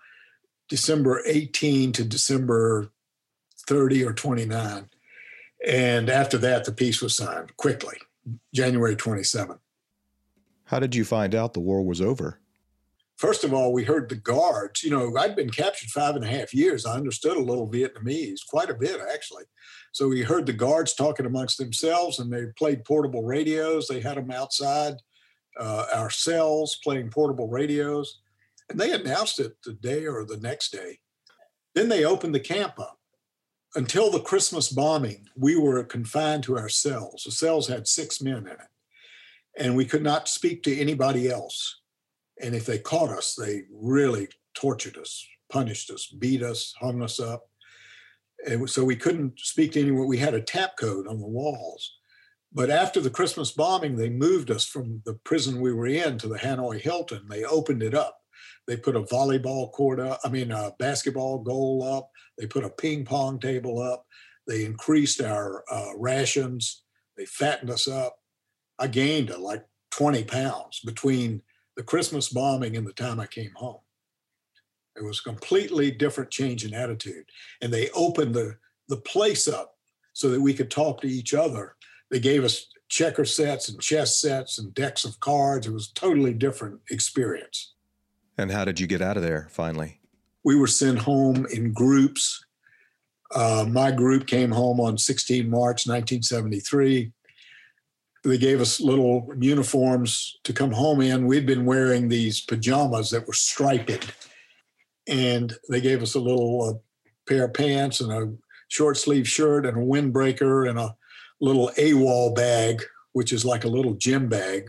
December 0.68 1.22
18 1.26 1.92
to 1.92 2.04
December 2.04 2.90
30 3.68 4.04
or 4.04 4.12
29. 4.12 4.88
And 5.66 6.08
after 6.08 6.38
that, 6.38 6.64
the 6.64 6.72
peace 6.72 7.02
was 7.02 7.14
signed 7.14 7.56
quickly, 7.56 7.96
January 8.54 8.94
27. 8.94 9.58
How 10.64 10.78
did 10.78 10.94
you 10.94 11.04
find 11.04 11.34
out 11.34 11.54
the 11.54 11.60
war 11.60 11.82
was 11.82 12.00
over? 12.00 12.40
First 13.16 13.44
of 13.44 13.52
all, 13.52 13.72
we 13.72 13.84
heard 13.84 14.08
the 14.08 14.16
guards. 14.16 14.82
You 14.82 14.90
know, 14.90 15.16
I'd 15.16 15.36
been 15.36 15.50
captured 15.50 15.90
five 15.90 16.16
and 16.16 16.24
a 16.24 16.28
half 16.28 16.54
years. 16.54 16.86
I 16.86 16.94
understood 16.94 17.36
a 17.36 17.42
little 17.42 17.68
Vietnamese, 17.68 18.40
quite 18.48 18.70
a 18.70 18.74
bit 18.74 19.00
actually. 19.12 19.44
So 19.92 20.08
we 20.08 20.22
heard 20.22 20.46
the 20.46 20.52
guards 20.52 20.94
talking 20.94 21.26
amongst 21.26 21.58
themselves, 21.58 22.18
and 22.18 22.32
they 22.32 22.46
played 22.58 22.84
portable 22.84 23.24
radios. 23.24 23.88
They 23.88 24.00
had 24.00 24.16
them 24.16 24.30
outside 24.30 24.94
uh, 25.58 25.86
our 25.94 26.10
cells 26.10 26.78
playing 26.84 27.10
portable 27.10 27.48
radios, 27.48 28.20
and 28.68 28.78
they 28.78 28.92
announced 28.92 29.40
it 29.40 29.56
the 29.64 29.72
day 29.72 30.06
or 30.06 30.24
the 30.24 30.36
next 30.36 30.70
day. 30.70 30.98
Then 31.74 31.88
they 31.88 32.04
opened 32.04 32.34
the 32.34 32.40
camp 32.40 32.78
up. 32.78 32.98
Until 33.74 34.10
the 34.10 34.20
Christmas 34.20 34.70
bombing, 34.70 35.26
we 35.36 35.56
were 35.56 35.84
confined 35.84 36.42
to 36.44 36.56
our 36.56 36.68
cells. 36.68 37.24
The 37.24 37.30
cells 37.30 37.68
had 37.68 37.86
six 37.86 38.22
men 38.22 38.38
in 38.38 38.46
it, 38.48 38.58
and 39.58 39.76
we 39.76 39.84
could 39.84 40.02
not 40.02 40.28
speak 40.28 40.62
to 40.62 40.78
anybody 40.78 41.28
else 41.28 41.80
and 42.42 42.54
if 42.54 42.66
they 42.66 42.78
caught 42.78 43.10
us, 43.10 43.34
they 43.34 43.62
really 43.72 44.28
tortured 44.54 44.98
us, 44.98 45.26
punished 45.50 45.90
us, 45.90 46.06
beat 46.06 46.42
us, 46.42 46.74
hung 46.80 47.02
us 47.02 47.18
up. 47.18 47.44
And 48.46 48.68
so 48.68 48.84
we 48.84 48.96
couldn't 48.96 49.40
speak 49.40 49.72
to 49.72 49.80
anyone. 49.80 50.06
We 50.06 50.18
had 50.18 50.34
a 50.34 50.42
tap 50.42 50.76
code 50.78 51.06
on 51.06 51.20
the 51.20 51.26
walls. 51.26 51.96
But 52.52 52.70
after 52.70 53.00
the 53.00 53.10
Christmas 53.10 53.50
bombing, 53.50 53.96
they 53.96 54.08
moved 54.08 54.50
us 54.50 54.64
from 54.64 55.02
the 55.04 55.14
prison 55.24 55.60
we 55.60 55.72
were 55.72 55.86
in 55.86 56.18
to 56.18 56.28
the 56.28 56.38
Hanoi 56.38 56.80
Hilton. 56.80 57.26
They 57.28 57.44
opened 57.44 57.82
it 57.82 57.94
up. 57.94 58.18
They 58.66 58.76
put 58.76 58.96
a 58.96 59.02
volleyball 59.02 59.72
court 59.72 60.00
up, 60.00 60.20
I 60.24 60.28
mean, 60.28 60.50
a 60.50 60.72
basketball 60.78 61.38
goal 61.38 61.82
up. 61.82 62.10
They 62.36 62.46
put 62.46 62.64
a 62.64 62.70
ping 62.70 63.04
pong 63.04 63.38
table 63.38 63.80
up. 63.80 64.04
They 64.46 64.64
increased 64.64 65.20
our 65.20 65.64
uh, 65.70 65.96
rations. 65.96 66.82
They 67.16 67.26
fattened 67.26 67.70
us 67.70 67.88
up. 67.88 68.16
I 68.78 68.88
gained 68.88 69.30
uh, 69.30 69.38
like 69.38 69.64
20 69.92 70.24
pounds 70.24 70.80
between 70.84 71.42
the 71.76 71.82
Christmas 71.82 72.28
bombing 72.30 72.76
and 72.76 72.86
the 72.86 72.92
time 72.92 73.20
I 73.20 73.26
came 73.26 73.52
home. 73.54 73.80
It 74.96 75.04
was 75.04 75.20
a 75.20 75.28
completely 75.28 75.90
different 75.90 76.30
change 76.30 76.64
in 76.64 76.72
attitude. 76.72 77.26
And 77.60 77.72
they 77.72 77.90
opened 77.90 78.34
the, 78.34 78.56
the 78.88 78.96
place 78.96 79.46
up 79.46 79.76
so 80.14 80.30
that 80.30 80.40
we 80.40 80.54
could 80.54 80.70
talk 80.70 81.02
to 81.02 81.08
each 81.08 81.34
other. 81.34 81.76
They 82.10 82.18
gave 82.18 82.44
us 82.44 82.66
checker 82.88 83.24
sets 83.24 83.68
and 83.68 83.80
chess 83.80 84.18
sets 84.18 84.58
and 84.58 84.72
decks 84.72 85.04
of 85.04 85.20
cards. 85.20 85.66
It 85.66 85.72
was 85.72 85.90
a 85.90 85.94
totally 85.94 86.32
different 86.32 86.80
experience. 86.90 87.74
And 88.38 88.50
how 88.50 88.64
did 88.64 88.80
you 88.80 88.86
get 88.86 89.02
out 89.02 89.16
of 89.16 89.22
there 89.22 89.48
finally? 89.50 90.00
We 90.44 90.56
were 90.56 90.66
sent 90.66 90.98
home 90.98 91.46
in 91.52 91.72
groups. 91.72 92.44
Uh, 93.34 93.66
my 93.68 93.90
group 93.90 94.26
came 94.26 94.52
home 94.52 94.80
on 94.80 94.96
16 94.96 95.50
March 95.50 95.86
1973 95.86 97.12
they 98.26 98.38
gave 98.38 98.60
us 98.60 98.80
little 98.80 99.32
uniforms 99.38 100.38
to 100.42 100.52
come 100.52 100.72
home 100.72 101.00
in. 101.00 101.26
We'd 101.26 101.46
been 101.46 101.64
wearing 101.64 102.08
these 102.08 102.40
pajamas 102.40 103.10
that 103.10 103.26
were 103.26 103.32
striped, 103.32 104.12
and 105.06 105.54
they 105.68 105.80
gave 105.80 106.02
us 106.02 106.16
a 106.16 106.20
little 106.20 106.62
uh, 106.62 106.72
pair 107.28 107.44
of 107.44 107.54
pants 107.54 108.00
and 108.00 108.12
a 108.12 108.32
short 108.68 108.96
sleeve 108.96 109.28
shirt 109.28 109.64
and 109.64 109.76
a 109.76 109.80
windbreaker 109.80 110.68
and 110.68 110.78
a 110.78 110.96
little 111.40 111.70
AWOL 111.78 112.34
bag, 112.34 112.82
which 113.12 113.32
is 113.32 113.44
like 113.44 113.64
a 113.64 113.68
little 113.68 113.94
gym 113.94 114.28
bag. 114.28 114.68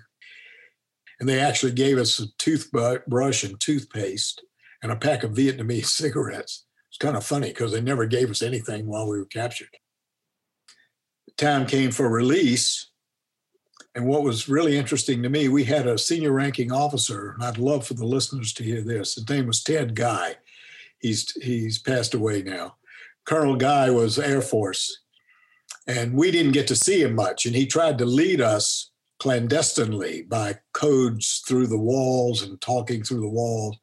And 1.20 1.28
they 1.28 1.39
actually 1.39 1.72
gave 1.72 1.98
us 1.98 2.20
a 2.20 2.28
toothbrush 2.38 3.43
and 3.43 3.60
toothpaste 3.60 4.43
and 4.84 4.91
a 4.91 4.96
pack 4.96 5.24
of 5.24 5.32
Vietnamese 5.32 5.86
cigarettes. 5.88 6.65
It's 6.89 6.99
kind 6.99 7.18
of 7.18 7.26
funny 7.26 7.49
because 7.49 7.72
they 7.72 7.82
never 7.82 8.05
gave 8.05 8.30
us 8.30 8.43
anything 8.43 8.86
while 8.86 9.08
we 9.08 9.18
were 9.18 9.26
captured. 9.26 9.70
The 11.26 11.34
time 11.38 11.66
came 11.66 11.89
for 11.89 12.08
release 12.08 12.91
and 13.98 14.06
what 14.06 14.22
was 14.22 14.48
really 14.48 14.78
interesting 14.78 15.24
to 15.24 15.30
me, 15.30 15.48
we 15.48 15.64
had 15.64 15.88
a 15.88 15.98
senior 15.98 16.32
ranking 16.32 16.72
officer, 16.72 17.32
and 17.32 17.43
I'd 17.43 17.58
love 17.58 17.88
for 17.88 17.95
the 17.95 18.06
listeners 18.06 18.54
to 18.54 18.64
hear 18.64 18.82
this. 18.82 19.16
His 19.16 19.28
name 19.28 19.48
was 19.48 19.64
Ted 19.64 19.95
Guy. 19.95 20.36
He's 21.00 21.32
he's 21.41 21.80
passed 21.80 22.14
away 22.14 22.43
now. 22.43 22.76
Colonel 23.26 23.56
Guy 23.56 23.89
was 23.89 24.20
Air 24.20 24.43
Force, 24.43 25.00
and 25.88 26.14
we 26.14 26.30
didn't 26.30 26.52
get 26.52 26.68
to 26.68 26.76
see 26.76 27.02
him 27.02 27.16
much. 27.16 27.48
And 27.48 27.56
he 27.56 27.66
tried 27.66 27.98
to 27.98 28.06
lead 28.06 28.39
us 28.39 28.91
clandestinely 29.18 30.22
by 30.22 30.60
codes 30.74 31.41
through 31.48 31.66
the 31.66 31.80
walls 31.80 32.43
and 32.43 32.62
talking 32.62 33.02
through 33.02 33.22
the 33.22 33.28
walls. 33.28 33.80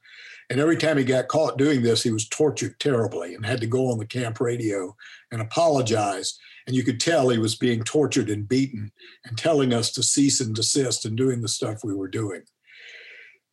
And 0.49 0.61
every 0.61 0.77
time 0.77 0.97
he 0.97 1.03
got 1.03 1.27
caught 1.27 1.59
doing 1.59 1.83
this, 1.83 2.05
he 2.05 2.12
was 2.12 2.29
tortured 2.29 2.79
terribly 2.79 3.35
and 3.35 3.45
had 3.45 3.61
to 3.62 3.67
go 3.67 3.91
on 3.91 3.99
the 3.99 4.07
camp 4.07 4.39
radio 4.39 4.95
and 5.33 5.43
apologize 5.43 6.39
and 6.67 6.75
you 6.75 6.83
could 6.83 7.01
tell 7.01 7.29
he 7.29 7.39
was 7.39 7.55
being 7.55 7.85
tortured 7.85 8.31
and 8.31 8.49
beaten 8.49 8.91
and 9.25 9.37
telling 9.37 9.73
us 9.73 9.93
to 9.93 10.03
cease 10.03 10.41
and 10.41 10.55
desist 10.55 11.05
and 11.05 11.17
doing 11.17 11.41
the 11.41 11.49
stuff 11.49 11.85
we 11.85 11.95
were 11.95 12.09
doing. 12.09 12.43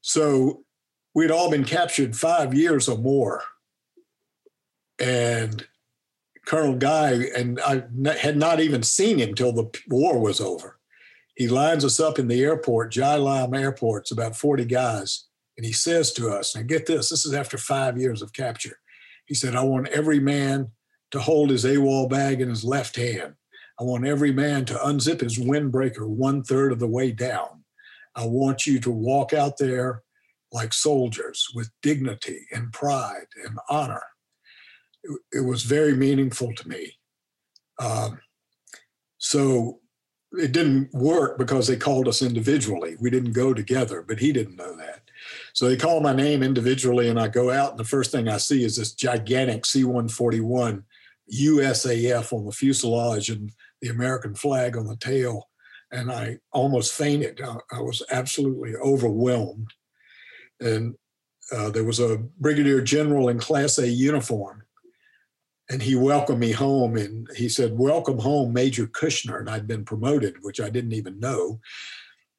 So 0.01 0.63
we'd 1.13 1.31
all 1.31 1.51
been 1.51 1.65
captured 1.65 2.15
five 2.15 2.53
years 2.53 2.87
or 2.87 2.97
more. 2.97 3.43
And 4.99 5.65
Colonel 6.45 6.75
Guy, 6.75 7.25
and 7.35 7.59
I 7.59 7.83
had 8.19 8.37
not 8.37 8.59
even 8.59 8.83
seen 8.83 9.19
him 9.19 9.35
till 9.35 9.51
the 9.51 9.69
war 9.87 10.19
was 10.19 10.39
over. 10.39 10.77
He 11.35 11.47
lines 11.47 11.85
us 11.85 11.99
up 11.99 12.19
in 12.19 12.27
the 12.27 12.43
airport, 12.43 12.91
Gia 12.91 13.17
Lam 13.17 13.53
Airport. 13.53 14.03
It's 14.03 14.11
about 14.11 14.35
40 14.35 14.65
guys. 14.65 15.25
And 15.57 15.65
he 15.65 15.71
says 15.71 16.13
to 16.13 16.29
us, 16.29 16.55
now 16.55 16.61
get 16.61 16.85
this, 16.85 17.09
this 17.09 17.25
is 17.25 17.33
after 17.33 17.57
five 17.57 17.97
years 17.97 18.21
of 18.21 18.33
capture. 18.33 18.77
He 19.25 19.35
said, 19.35 19.55
I 19.55 19.63
want 19.63 19.87
every 19.89 20.19
man 20.19 20.71
to 21.11 21.19
hold 21.19 21.49
his 21.49 21.65
AWOL 21.65 22.09
bag 22.09 22.41
in 22.41 22.49
his 22.49 22.63
left 22.63 22.95
hand. 22.95 23.35
I 23.79 23.83
want 23.83 24.05
every 24.05 24.31
man 24.31 24.65
to 24.65 24.75
unzip 24.75 25.21
his 25.21 25.39
windbreaker 25.39 26.07
one 26.07 26.43
third 26.43 26.71
of 26.71 26.79
the 26.79 26.87
way 26.87 27.11
down. 27.11 27.63
I 28.15 28.25
want 28.25 28.65
you 28.65 28.79
to 28.79 28.91
walk 28.91 29.33
out 29.33 29.57
there 29.57 30.03
like 30.51 30.73
soldiers 30.73 31.47
with 31.55 31.71
dignity 31.81 32.45
and 32.51 32.73
pride 32.73 33.27
and 33.43 33.57
honor. 33.69 34.03
It, 35.03 35.19
it 35.33 35.39
was 35.41 35.63
very 35.63 35.95
meaningful 35.95 36.53
to 36.53 36.67
me. 36.67 36.97
Um, 37.79 38.19
so 39.17 39.79
it 40.33 40.51
didn't 40.51 40.93
work 40.93 41.37
because 41.37 41.67
they 41.67 41.75
called 41.75 42.07
us 42.07 42.21
individually. 42.21 42.95
We 42.99 43.09
didn't 43.09 43.33
go 43.33 43.53
together, 43.53 44.03
but 44.07 44.19
he 44.19 44.31
didn't 44.31 44.55
know 44.55 44.75
that. 44.77 45.01
So 45.53 45.67
they 45.67 45.77
call 45.77 45.99
my 45.99 46.13
name 46.13 46.41
individually, 46.43 47.09
and 47.09 47.19
I 47.19 47.27
go 47.27 47.51
out, 47.51 47.71
and 47.71 47.79
the 47.79 47.83
first 47.83 48.11
thing 48.11 48.27
I 48.27 48.37
see 48.37 48.63
is 48.63 48.77
this 48.77 48.93
gigantic 48.93 49.65
C 49.65 49.83
141 49.83 50.83
USAF 51.31 52.33
on 52.33 52.45
the 52.45 52.51
fuselage 52.51 53.29
and 53.29 53.51
the 53.81 53.89
American 53.89 54.35
flag 54.35 54.77
on 54.77 54.87
the 54.87 54.97
tail. 54.97 55.47
And 55.91 56.11
I 56.11 56.39
almost 56.51 56.93
fainted. 56.93 57.41
I, 57.41 57.57
I 57.71 57.81
was 57.81 58.03
absolutely 58.11 58.75
overwhelmed. 58.75 59.73
And 60.59 60.95
uh, 61.51 61.69
there 61.69 61.83
was 61.83 61.99
a 61.99 62.17
brigadier 62.39 62.81
general 62.81 63.27
in 63.29 63.39
Class 63.39 63.77
A 63.77 63.87
uniform 63.87 64.63
and 65.71 65.81
he 65.81 65.95
welcomed 65.95 66.39
me 66.39 66.51
home 66.51 66.97
and 66.97 67.29
he 67.35 67.47
said, 67.47 67.77
Welcome 67.77 68.19
home, 68.19 68.51
Major 68.51 68.87
Kushner. 68.87 69.39
And 69.39 69.49
I'd 69.49 69.67
been 69.67 69.85
promoted, 69.85 70.35
which 70.41 70.59
I 70.59 70.69
didn't 70.69 70.91
even 70.91 71.19
know. 71.19 71.61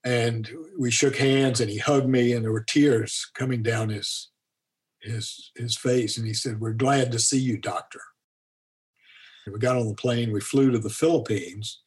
And 0.04 0.50
we 0.78 0.90
shook 0.90 1.16
hands 1.16 1.60
and 1.60 1.70
he 1.70 1.78
hugged 1.78 2.08
me, 2.08 2.32
and 2.32 2.44
there 2.44 2.52
were 2.52 2.64
tears 2.64 3.30
coming 3.34 3.62
down 3.62 3.88
his, 3.88 4.30
his, 5.00 5.50
his 5.56 5.76
face. 5.76 6.18
And 6.18 6.26
he 6.26 6.34
said, 6.34 6.60
We're 6.60 6.74
glad 6.74 7.10
to 7.12 7.18
see 7.18 7.38
you, 7.38 7.56
doctor. 7.56 8.02
We 9.46 9.58
got 9.58 9.76
on 9.76 9.88
the 9.88 9.94
plane, 9.94 10.32
we 10.32 10.40
flew 10.40 10.70
to 10.70 10.78
the 10.78 10.90
Philippines. 10.90 11.80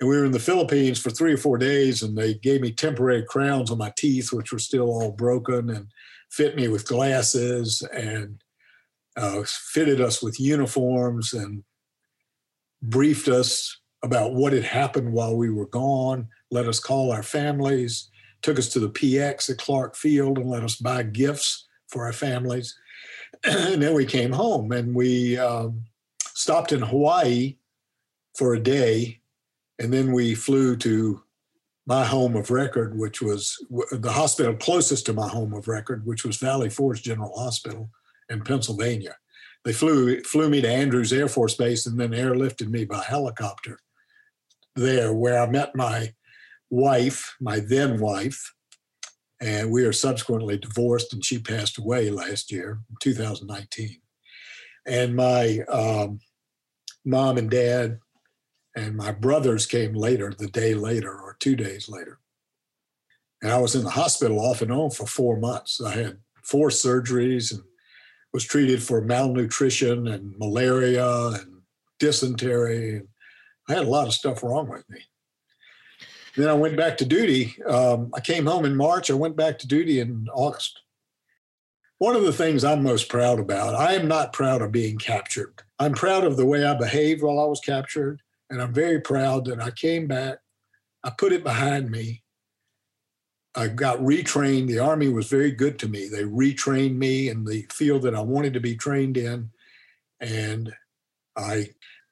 And 0.00 0.08
we 0.08 0.16
were 0.16 0.24
in 0.24 0.32
the 0.32 0.38
Philippines 0.40 0.98
for 0.98 1.10
three 1.10 1.32
or 1.32 1.36
four 1.36 1.56
days, 1.56 2.02
and 2.02 2.16
they 2.16 2.34
gave 2.34 2.60
me 2.60 2.72
temporary 2.72 3.24
crowns 3.24 3.70
on 3.70 3.78
my 3.78 3.92
teeth, 3.96 4.32
which 4.32 4.52
were 4.52 4.58
still 4.58 4.86
all 4.86 5.12
broken, 5.12 5.70
and 5.70 5.86
fit 6.30 6.56
me 6.56 6.68
with 6.68 6.86
glasses 6.86 7.82
and 7.92 8.42
uh, 9.16 9.42
fitted 9.46 10.00
us 10.00 10.22
with 10.22 10.40
uniforms 10.40 11.32
and 11.32 11.62
briefed 12.82 13.28
us 13.28 13.80
about 14.02 14.34
what 14.34 14.52
had 14.52 14.64
happened 14.64 15.12
while 15.12 15.36
we 15.36 15.48
were 15.48 15.68
gone, 15.68 16.28
let 16.50 16.66
us 16.66 16.78
call 16.78 17.10
our 17.10 17.22
families, 17.22 18.10
took 18.42 18.58
us 18.58 18.68
to 18.68 18.80
the 18.80 18.90
PX 18.90 19.48
at 19.48 19.58
Clark 19.58 19.96
Field 19.96 20.38
and 20.38 20.50
let 20.50 20.62
us 20.62 20.76
buy 20.76 21.02
gifts 21.02 21.66
for 21.88 22.04
our 22.04 22.12
families. 22.12 22.76
and 23.44 23.82
then 23.82 23.94
we 23.94 24.04
came 24.04 24.32
home 24.32 24.72
and 24.72 24.94
we 24.94 25.38
um, 25.38 25.84
stopped 26.34 26.72
in 26.72 26.82
Hawaii 26.82 27.56
for 28.36 28.54
a 28.54 28.60
day. 28.60 29.20
And 29.78 29.92
then 29.92 30.12
we 30.12 30.34
flew 30.34 30.76
to 30.76 31.22
my 31.86 32.04
home 32.04 32.36
of 32.36 32.50
record, 32.50 32.98
which 32.98 33.20
was 33.20 33.58
the 33.90 34.12
hospital 34.12 34.54
closest 34.54 35.06
to 35.06 35.12
my 35.12 35.28
home 35.28 35.52
of 35.52 35.68
record, 35.68 36.06
which 36.06 36.24
was 36.24 36.36
Valley 36.36 36.70
Forge 36.70 37.02
General 37.02 37.36
Hospital 37.36 37.90
in 38.28 38.42
Pennsylvania. 38.42 39.16
They 39.64 39.72
flew 39.72 40.20
flew 40.22 40.48
me 40.50 40.60
to 40.60 40.68
Andrews 40.68 41.12
Air 41.12 41.28
Force 41.28 41.54
Base 41.54 41.86
and 41.86 41.98
then 41.98 42.10
airlifted 42.10 42.68
me 42.68 42.84
by 42.84 43.02
helicopter 43.02 43.78
there, 44.76 45.12
where 45.12 45.40
I 45.40 45.46
met 45.46 45.74
my 45.74 46.14
wife, 46.70 47.36
my 47.40 47.60
then 47.60 48.00
wife, 48.00 48.54
and 49.40 49.70
we 49.70 49.84
are 49.84 49.92
subsequently 49.92 50.58
divorced, 50.58 51.12
and 51.12 51.24
she 51.24 51.38
passed 51.38 51.78
away 51.78 52.10
last 52.10 52.50
year, 52.50 52.80
2019. 53.00 54.00
And 54.86 55.16
my 55.16 55.60
um, 55.68 56.20
mom 57.04 57.38
and 57.38 57.50
dad 57.50 57.98
and 58.76 58.96
my 58.96 59.12
brothers 59.12 59.66
came 59.66 59.94
later, 59.94 60.32
the 60.36 60.48
day 60.48 60.74
later 60.74 61.12
or 61.12 61.36
two 61.38 61.56
days 61.56 61.88
later. 61.88 62.18
And 63.42 63.52
I 63.52 63.58
was 63.58 63.74
in 63.74 63.84
the 63.84 63.90
hospital 63.90 64.40
off 64.40 64.62
and 64.62 64.72
on 64.72 64.90
for 64.90 65.06
four 65.06 65.36
months. 65.36 65.80
I 65.80 65.94
had 65.94 66.18
four 66.42 66.68
surgeries 66.68 67.52
and 67.52 67.62
was 68.32 68.44
treated 68.44 68.82
for 68.82 69.00
malnutrition 69.00 70.08
and 70.08 70.36
malaria 70.38 71.28
and 71.28 71.60
dysentery. 72.00 72.96
And 72.96 73.08
I 73.68 73.74
had 73.74 73.84
a 73.84 73.90
lot 73.90 74.08
of 74.08 74.14
stuff 74.14 74.42
wrong 74.42 74.68
with 74.68 74.88
me. 74.90 75.00
Then 76.36 76.48
I 76.48 76.54
went 76.54 76.76
back 76.76 76.96
to 76.98 77.04
duty. 77.04 77.54
Um, 77.64 78.10
I 78.14 78.20
came 78.20 78.46
home 78.46 78.64
in 78.64 78.74
March. 78.74 79.10
I 79.10 79.14
went 79.14 79.36
back 79.36 79.58
to 79.60 79.68
duty 79.68 80.00
in 80.00 80.26
August. 80.34 80.80
One 82.04 82.16
of 82.16 82.24
the 82.24 82.34
things 82.34 82.64
I'm 82.64 82.82
most 82.82 83.08
proud 83.08 83.40
about, 83.40 83.74
I 83.74 83.94
am 83.94 84.06
not 84.06 84.34
proud 84.34 84.60
of 84.60 84.70
being 84.70 84.98
captured. 84.98 85.62
I'm 85.78 85.94
proud 85.94 86.24
of 86.24 86.36
the 86.36 86.44
way 86.44 86.62
I 86.62 86.74
behaved 86.74 87.22
while 87.22 87.40
I 87.40 87.46
was 87.46 87.60
captured. 87.60 88.20
And 88.50 88.60
I'm 88.60 88.74
very 88.74 89.00
proud 89.00 89.46
that 89.46 89.58
I 89.58 89.70
came 89.70 90.06
back, 90.06 90.36
I 91.02 91.12
put 91.16 91.32
it 91.32 91.42
behind 91.42 91.90
me, 91.90 92.22
I 93.54 93.68
got 93.68 94.00
retrained. 94.00 94.66
The 94.66 94.80
Army 94.80 95.08
was 95.08 95.28
very 95.28 95.50
good 95.50 95.78
to 95.78 95.88
me. 95.88 96.06
They 96.06 96.24
retrained 96.24 96.96
me 96.96 97.30
in 97.30 97.46
the 97.46 97.66
field 97.72 98.02
that 98.02 98.14
I 98.14 98.20
wanted 98.20 98.52
to 98.52 98.60
be 98.60 98.76
trained 98.76 99.16
in. 99.16 99.48
And 100.20 100.74
I 101.38 101.70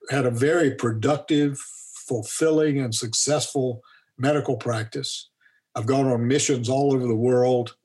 had 0.08 0.24
a 0.24 0.30
very 0.30 0.70
productive, 0.74 1.58
fulfilling, 1.58 2.80
and 2.80 2.94
successful 2.94 3.82
medical 4.16 4.56
practice. 4.56 5.28
I've 5.74 5.84
gone 5.84 6.06
on 6.06 6.26
missions 6.26 6.70
all 6.70 6.94
over 6.94 7.06
the 7.06 7.14
world 7.14 7.76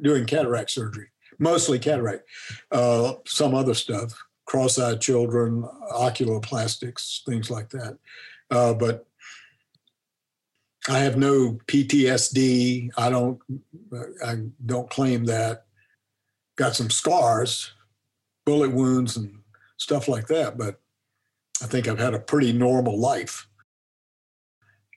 doing 0.00 0.24
cataract 0.24 0.70
surgery, 0.70 1.08
mostly 1.40 1.78
cataract, 1.78 2.28
uh, 2.70 3.14
some 3.26 3.54
other 3.54 3.74
stuff, 3.74 4.12
cross 4.46 4.78
eyed 4.78 5.00
children, 5.00 5.64
oculoplastics, 5.92 7.24
things 7.24 7.50
like 7.50 7.70
that. 7.70 7.98
Uh, 8.50 8.74
but 8.74 9.06
I 10.88 10.98
have 10.98 11.16
no 11.16 11.58
PTSD. 11.66 12.90
I 12.96 13.10
don't. 13.10 13.40
I 14.24 14.36
don't 14.64 14.88
claim 14.88 15.24
that. 15.26 15.64
Got 16.56 16.76
some 16.76 16.90
scars, 16.90 17.72
bullet 18.46 18.72
wounds, 18.72 19.16
and 19.16 19.40
stuff 19.76 20.08
like 20.08 20.26
that. 20.28 20.56
But 20.56 20.80
I 21.62 21.66
think 21.66 21.86
I've 21.86 21.98
had 21.98 22.14
a 22.14 22.18
pretty 22.18 22.52
normal 22.52 22.98
life, 22.98 23.46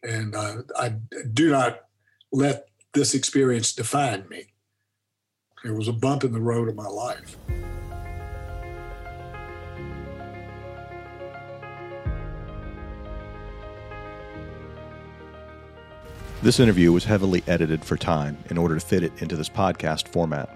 and 0.03 0.35
uh, 0.35 0.63
I 0.77 0.95
do 1.33 1.49
not 1.49 1.81
let 2.31 2.67
this 2.93 3.13
experience 3.13 3.73
define 3.73 4.27
me. 4.29 4.52
It 5.65 5.71
was 5.71 5.87
a 5.87 5.93
bump 5.93 6.25
in 6.25 6.33
the 6.33 6.41
road 6.41 6.67
of 6.67 6.75
my 6.75 6.87
life. 6.87 7.37
This 16.41 16.59
interview 16.59 16.91
was 16.91 17.05
heavily 17.05 17.41
edited 17.47 17.85
for 17.85 17.95
time 17.95 18.37
in 18.49 18.57
order 18.57 18.75
to 18.75 18.85
fit 18.85 19.03
it 19.03 19.13
into 19.21 19.37
this 19.37 19.47
podcast 19.47 20.09
format. 20.09 20.49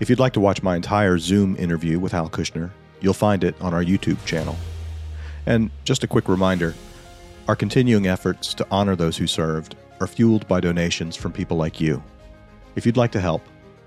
If 0.00 0.08
you'd 0.08 0.18
like 0.18 0.32
to 0.32 0.40
watch 0.40 0.62
my 0.62 0.74
entire 0.74 1.18
Zoom 1.18 1.54
interview 1.56 1.98
with 1.98 2.12
Hal 2.12 2.30
Kushner, 2.30 2.70
you'll 3.02 3.12
find 3.12 3.44
it 3.44 3.54
on 3.60 3.74
our 3.74 3.84
YouTube 3.84 4.24
channel. 4.24 4.56
And 5.44 5.70
just 5.84 6.02
a 6.02 6.06
quick 6.06 6.28
reminder 6.28 6.74
our 7.46 7.54
continuing 7.54 8.06
efforts 8.06 8.54
to 8.54 8.66
honor 8.70 8.96
those 8.96 9.18
who 9.18 9.26
served 9.26 9.76
are 10.00 10.06
fueled 10.06 10.48
by 10.48 10.60
donations 10.60 11.14
from 11.14 11.30
people 11.30 11.58
like 11.58 11.78
you. 11.78 12.02
If 12.74 12.86
you'd 12.86 12.96
like 12.96 13.12
to 13.12 13.20
help, 13.20 13.42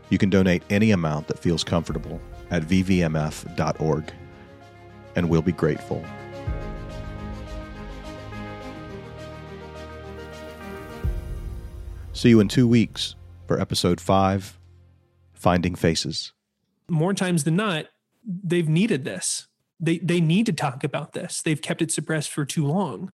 you 0.10 0.18
can 0.18 0.30
donate 0.30 0.64
any 0.70 0.92
amount 0.92 1.28
that 1.28 1.40
feels 1.40 1.64
comfortable 1.64 2.22
at 2.50 2.64
vvmf.org, 2.64 4.14
and 5.16 5.30
we'll 5.30 5.42
be 5.42 5.52
grateful. 5.52 6.04
See 12.14 12.30
you 12.30 12.40
in 12.40 12.48
two 12.48 12.68
weeks 12.68 13.16
for 13.46 13.60
episode 13.60 14.02
five 14.02 14.58
Finding 15.34 15.76
Faces. 15.76 16.34
More 16.90 17.14
times 17.14 17.44
than 17.44 17.56
not, 17.56 17.86
they've 18.26 18.68
needed 18.68 19.06
this. 19.06 19.48
They, 19.80 20.00
they 20.00 20.20
need 20.20 20.48
to 20.48 20.54
talk 20.54 20.84
about 20.84 21.14
this. 21.14 21.44
They've 21.44 21.62
kept 21.62 21.84
it 21.84 21.92
suppressed 21.92 22.32
for 22.32 22.44
too 22.44 22.66
long. 22.66 23.06